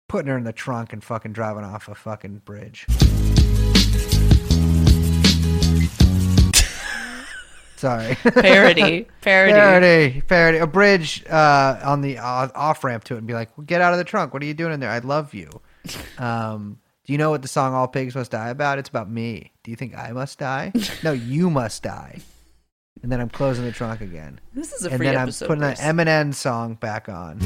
[0.08, 2.86] putting her in the trunk and fucking driving off a fucking bridge.
[7.76, 8.14] Sorry.
[8.22, 10.58] parody parody parody, parody.
[10.58, 13.80] A bridge uh, on the uh, off ramp to it, and be like, well, "Get
[13.80, 14.32] out of the trunk!
[14.32, 14.90] What are you doing in there?
[14.90, 15.50] I love you."
[16.18, 18.78] Um, do you know what the song "All Pigs Must Die" about?
[18.78, 19.52] It's about me.
[19.62, 20.72] Do you think I must die?
[21.02, 22.20] no, you must die.
[23.02, 25.48] And then I'm closing the trunk again, this is a and free then episode I'm
[25.48, 25.78] putting Bruce.
[25.78, 27.38] the Eminem song back on,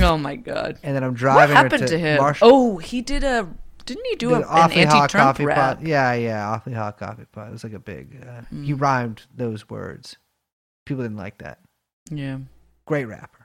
[0.00, 3.00] oh my god and then I'm what driving her happened to him Marsh- oh he
[3.00, 3.48] did a
[3.86, 5.86] didn't he do a, an an awfully hot anti-trump coffee rap pot.
[5.86, 7.48] Yeah, yeah, awfully hot coffee pot.
[7.48, 8.22] It was like a big.
[8.26, 8.80] Uh, He Mm.
[8.80, 10.16] rhymed those words.
[10.84, 11.58] People didn't like that.
[12.10, 12.38] yeah
[12.86, 13.35] Great rapper.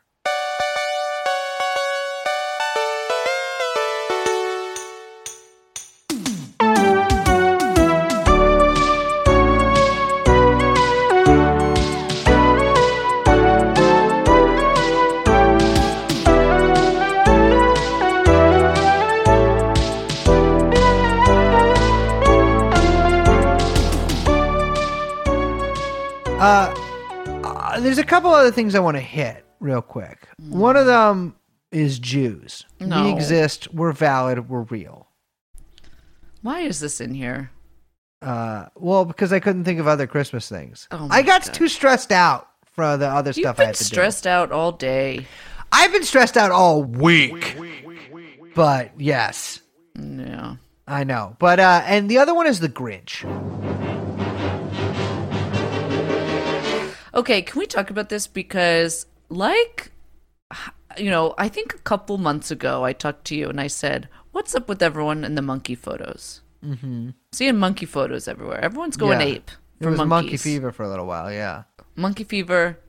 [27.91, 30.25] There's a couple other things I want to hit real quick.
[30.47, 31.35] One of them
[31.73, 32.65] is Jews.
[32.79, 33.73] We exist.
[33.73, 34.47] We're valid.
[34.47, 35.09] We're real.
[36.41, 37.51] why is this in here
[38.21, 40.87] Uh, well, because I couldn't think of other Christmas things.
[40.91, 41.53] Oh my I got God.
[41.53, 44.71] too stressed out for the other you've stuff I've been had to stressed out all
[44.71, 45.25] day.
[45.73, 47.57] I've been stressed out all week.
[48.55, 49.61] But yes,
[49.99, 50.55] yeah
[50.87, 51.35] I know.
[51.39, 53.25] But uh, and the other one is the Grinch.
[57.14, 58.28] Okay, can we talk about this?
[58.28, 59.91] Because, like,
[60.97, 64.07] you know, I think a couple months ago I talked to you and I said,
[64.32, 66.39] What's up with everyone in the monkey photos?
[66.66, 67.09] Mm-hmm.
[67.34, 68.64] Seeing monkey photos everywhere.
[68.64, 69.26] Everyone's going Yeah.
[69.36, 71.30] ape It for was monkey fever for a little while.
[71.32, 71.64] Yeah.
[71.97, 72.80] Monkey fever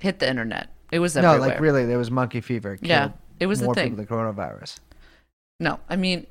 [0.00, 0.70] hit the internet.
[0.90, 2.74] It was No, like really, there was monkey fever.
[2.74, 3.90] It Yeah, it was the thing.
[3.96, 4.78] people than coronavirus.
[5.60, 6.26] No, I mean,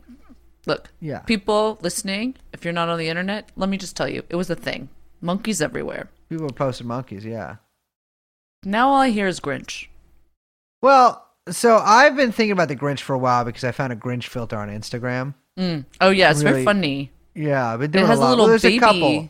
[0.66, 1.20] look, Yeah.
[1.20, 4.50] people listening, if you're not on the internet, let me just tell you, it was
[4.50, 4.90] a thing.
[5.22, 6.10] Monkeys everywhere.
[6.30, 7.26] People posted monkeys.
[7.26, 7.58] Yeah.
[8.64, 9.88] Now all I hear is Grinch.
[10.82, 13.96] Well, so I've been thinking about the Grinch for a while because I found a
[13.96, 15.34] Grinch filter on Instagram.
[15.58, 15.86] Mm.
[16.02, 17.12] Oh yeah, it's very funny.
[17.34, 18.78] Yeah, I've been doing It has a a little well, there's baby.
[18.78, 19.30] a couple.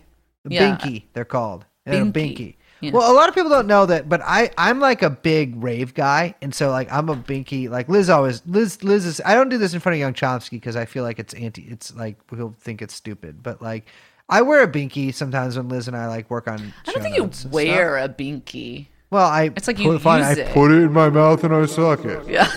[0.49, 0.77] Yeah.
[0.77, 1.65] Binky, they're called.
[1.85, 2.13] Yeah, Binky.
[2.13, 2.55] Binky.
[2.79, 2.91] Yeah.
[2.91, 5.93] Well, a lot of people don't know that, but I I'm like a big rave
[5.93, 7.69] guy, and so like I'm a Binky.
[7.69, 9.21] Like Liz always Liz Liz is.
[9.25, 11.63] I don't do this in front of young Chomsky because I feel like it's anti.
[11.63, 13.87] It's like he'll think it's stupid, but like
[14.29, 16.73] I wear a Binky sometimes when Liz and I like work on.
[16.85, 18.87] I don't think you notes and wear a binky.
[19.09, 20.53] Well, I It's like put you it fine, use I it.
[20.53, 22.27] put it in my mouth and I suck it.
[22.27, 22.47] Yeah.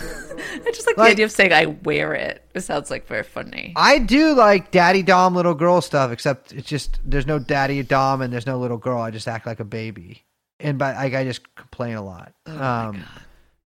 [0.52, 2.44] I just like, the idea of saying I wear it.
[2.54, 3.72] It sounds like very funny.
[3.76, 8.20] I do like daddy dom little girl stuff, except it's just there's no daddy dom
[8.20, 9.00] and there's no little girl.
[9.00, 10.24] I just act like a baby,
[10.58, 12.32] and but like I just complain a lot.
[12.46, 13.04] um,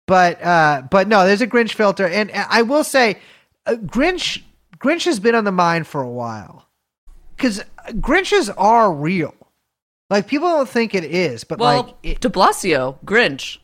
[0.07, 3.19] but uh, but no, there's a Grinch filter, and uh, I will say,
[3.67, 4.43] uh, Grinch
[4.79, 6.67] Grinch has been on the mind for a while
[7.37, 9.34] because Grinches are real.
[10.09, 13.59] Like people don't think it is, but well, like it, De Blasio, Grinch.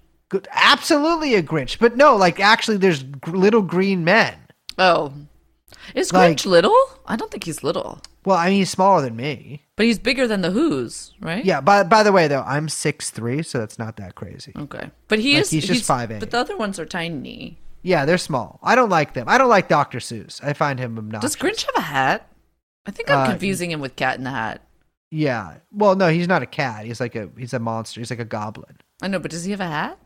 [0.53, 1.79] absolutely a Grinch.
[1.79, 4.35] But no, like actually, there's little green men.
[4.79, 5.13] Oh.
[5.95, 6.77] Is Like- Grinch little?
[7.07, 8.01] I don't think he's little.
[8.25, 9.63] Well, I mean, he's smaller than me.
[9.77, 11.45] But he's bigger than the Who's, right?
[11.45, 11.61] Yeah.
[11.61, 14.53] By by the way, though, I'm six three, so that's not that crazy.
[14.57, 14.91] Okay.
[15.09, 16.19] But he Like, is he's just 5'8".
[16.21, 17.59] But the other ones are tiny.
[17.83, 18.59] Yeah, they're small.
[18.65, 19.29] I don't like them.
[19.29, 19.99] I don't like Dr.
[19.99, 20.43] Seuss.
[20.43, 21.35] I find him obnoxious.
[21.35, 22.29] Does Grinch have a hat?
[22.87, 24.63] I think I'm Uh, confusing him with Cat in the Hat.
[25.11, 25.57] Yeah.
[25.73, 26.85] Well, no, he's not a cat.
[26.85, 28.01] He's like a he's a monster.
[28.01, 28.77] He's like a goblin.
[29.03, 29.99] I know, but does he have a hat?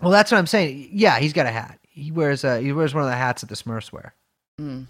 [0.00, 0.88] Well, that's what I'm saying.
[0.92, 1.78] Yeah, he's got a hat.
[1.88, 4.14] He wears a he wears one of the hats that the Smurfs wear.
[4.60, 4.86] Mm.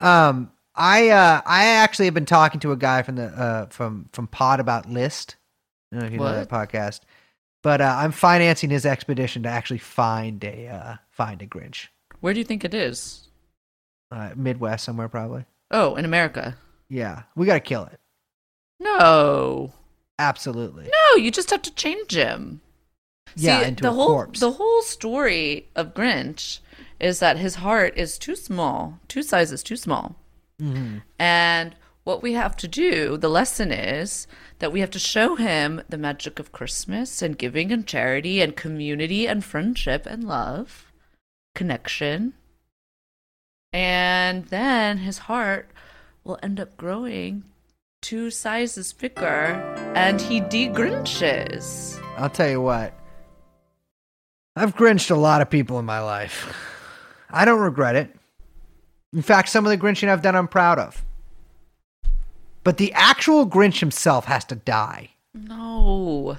[0.00, 4.08] Um, I uh I actually have been talking to a guy from the uh from
[4.12, 5.36] from Pod about List.
[5.92, 7.00] I don't know if you know that podcast.
[7.62, 11.88] But uh, I'm financing his expedition to actually find a uh, find a Grinch.
[12.20, 13.28] Where do you think it is?
[14.10, 15.46] Uh, Midwest somewhere probably.
[15.72, 16.56] Oh, in America.
[16.88, 17.98] Yeah, we got to kill it.
[18.80, 19.72] No.
[20.18, 20.84] Absolutely.
[20.84, 22.60] No, you just have to change him.
[23.34, 24.40] Yeah, See, into the a whole corpse.
[24.40, 26.60] the whole story of Grinch
[26.98, 30.16] is that his heart is too small, two sizes too small.
[30.60, 31.02] Mhm.
[31.18, 34.26] And what we have to do, the lesson is
[34.60, 38.56] that we have to show him the magic of Christmas and giving and charity and
[38.56, 40.90] community and friendship and love,
[41.54, 42.32] connection,
[43.72, 45.70] And then his heart
[46.26, 47.44] will end up growing
[48.02, 49.54] two sizes bigger
[49.94, 52.00] and he degrinches.
[52.16, 52.92] I'll tell you what.
[54.54, 56.54] I've grinched a lot of people in my life.
[57.30, 58.14] I don't regret it.
[59.12, 61.04] In fact, some of the grinching I've done, I'm proud of.
[62.64, 65.10] But the actual Grinch himself has to die.
[65.32, 66.38] No.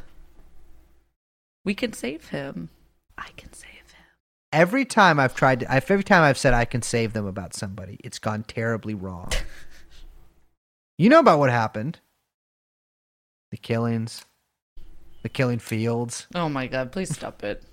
[1.63, 2.69] We can save him.
[3.17, 4.05] I can save him.
[4.51, 7.97] Every time I've tried to, every time I've said I can save them about somebody,
[8.03, 9.31] it's gone terribly wrong.
[10.97, 11.99] you know about what happened?
[13.51, 14.25] The killings,
[15.23, 16.27] the killing fields.
[16.35, 17.63] Oh my god, please stop it.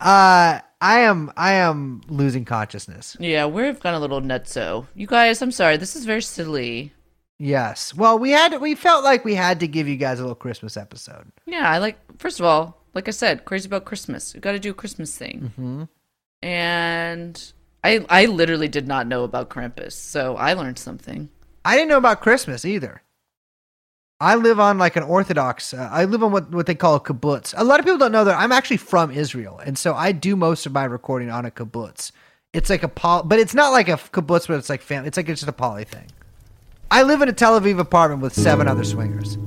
[0.00, 3.16] Uh, I am, I am losing consciousness.
[3.20, 4.86] Yeah, we've gone a little nutso.
[4.94, 5.76] You guys, I'm sorry.
[5.76, 6.92] This is very silly.
[7.38, 7.94] Yes.
[7.94, 10.76] Well, we had, we felt like we had to give you guys a little Christmas
[10.76, 11.30] episode.
[11.46, 11.98] Yeah, I like.
[12.18, 14.34] First of all, like I said, crazy about Christmas.
[14.34, 15.52] You got to do a Christmas thing.
[15.58, 15.84] Mm-hmm.
[16.42, 17.52] And
[17.84, 21.28] I, I literally did not know about Krampus, so I learned something.
[21.64, 23.02] I didn't know about Christmas either.
[24.20, 25.74] I live on like an Orthodox.
[25.74, 27.54] Uh, I live on what, what they call a kibbutz.
[27.56, 30.36] A lot of people don't know that I'm actually from Israel, and so I do
[30.36, 32.12] most of my recording on a kibbutz.
[32.52, 35.08] It's like a poly, but it's not like a kibbutz, but it's like family.
[35.08, 36.06] It's like it's just a poly thing.
[36.90, 39.38] I live in a Tel Aviv apartment with seven other swingers.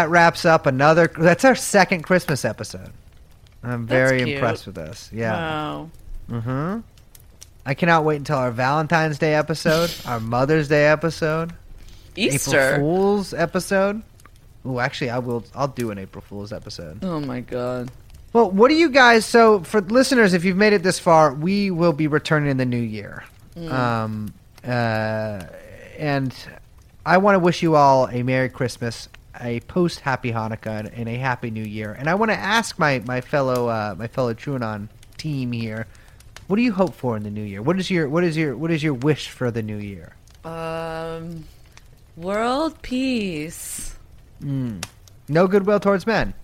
[0.00, 1.08] That wraps up another.
[1.08, 2.90] That's our second Christmas episode.
[3.62, 5.10] I'm very impressed with this.
[5.12, 5.32] Yeah.
[5.32, 5.90] Wow.
[6.30, 6.80] Mm-hmm.
[7.66, 11.52] I cannot wait until our Valentine's Day episode, our Mother's Day episode,
[12.16, 12.74] Easter.
[12.74, 14.02] April Fool's episode.
[14.64, 15.44] Oh, actually, I will.
[15.54, 17.04] I'll do an April Fool's episode.
[17.04, 17.90] Oh my god.
[18.32, 19.26] Well, what do you guys?
[19.26, 22.64] So, for listeners, if you've made it this far, we will be returning in the
[22.64, 23.24] new year.
[23.68, 24.32] Um,
[24.64, 25.42] uh,
[25.98, 26.34] and
[27.04, 29.08] I want to wish you all a Merry Christmas,
[29.40, 31.92] a post Happy Hanukkah, and- and a Happy New Year.
[31.92, 35.86] And I want to ask my my fellow uh, my fellow TrueAnon team here,
[36.46, 37.62] what do you hope for in the new year?
[37.62, 40.14] What is your what is your what is your wish for the new year?
[40.44, 41.44] Um,
[42.16, 43.94] world peace.
[44.40, 46.34] No goodwill towards men.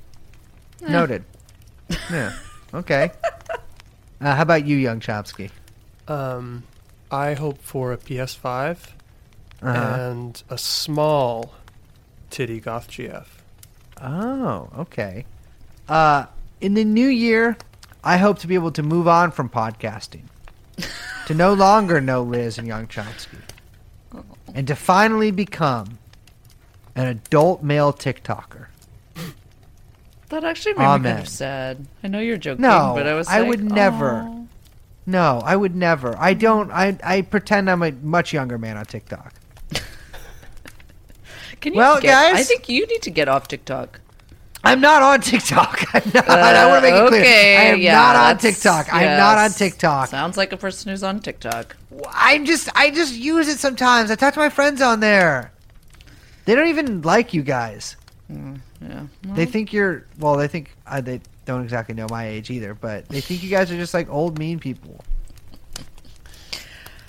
[0.86, 1.24] Noted.
[2.10, 2.32] yeah.
[2.74, 3.10] Okay.
[4.18, 5.50] Uh, how about you, young Chomsky?
[6.08, 6.62] Um,
[7.10, 8.78] I hope for a PS5
[9.60, 9.68] Uh-huh.
[9.68, 11.52] and a small
[12.30, 13.26] titty goth GF.
[14.02, 15.24] Oh, okay.
[15.88, 16.26] Uh,
[16.60, 17.56] in the new year,
[18.04, 20.24] I hope to be able to move on from podcasting,
[21.26, 23.38] to no longer know Liz and Young Chomsky,
[24.54, 25.98] and to finally become
[26.94, 28.66] an adult male TikToker.
[30.28, 31.86] That actually made me kind of sad.
[32.02, 33.28] I know you're joking, No, but I was.
[33.28, 34.10] I like, would never.
[34.12, 34.42] "Aw."
[35.06, 36.16] No, I would never.
[36.18, 36.70] I don't.
[36.72, 39.34] I I pretend I'm a much younger man on TikTok.
[41.60, 44.00] Can you Well, get, guys- I think you need to get off TikTok.
[44.64, 45.84] I'm not on TikTok.
[45.94, 46.28] I'm not.
[46.28, 47.22] I want to make it clear.
[47.22, 48.92] Uh, I am yeah, not on TikTok.
[48.92, 49.50] I'm not on.
[49.50, 50.08] TikTok.
[50.08, 51.76] Sounds like a person who's on TikTok.
[52.08, 54.10] I'm just I just use it sometimes.
[54.10, 55.52] I talk to my friends on there.
[56.46, 57.96] They don't even like you guys.
[58.28, 59.06] Yeah.
[59.22, 60.36] They think you're well.
[60.36, 63.70] They think uh, they don't exactly know my age either, but they think you guys
[63.70, 65.04] are just like old mean people.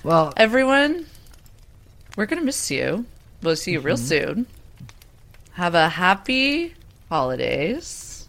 [0.04, 1.08] Well, Everyone,
[2.16, 3.06] we're gonna miss you.
[3.42, 4.06] We'll see you real mm-hmm.
[4.06, 4.48] soon.
[5.54, 6.74] Have a happy
[7.10, 8.28] holidays,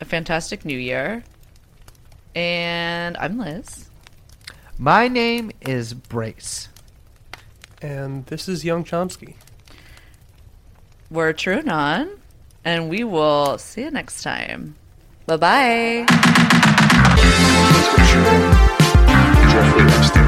[0.00, 1.24] a fantastic new year,
[2.34, 3.88] and I'm Liz.
[4.78, 6.68] my name is Brace.
[7.80, 9.36] And this is Young Chomsky.
[11.10, 12.18] We're TrueAnon,
[12.64, 14.76] and we will see you next time.
[15.26, 16.06] Bye bye.
[20.12, 20.27] True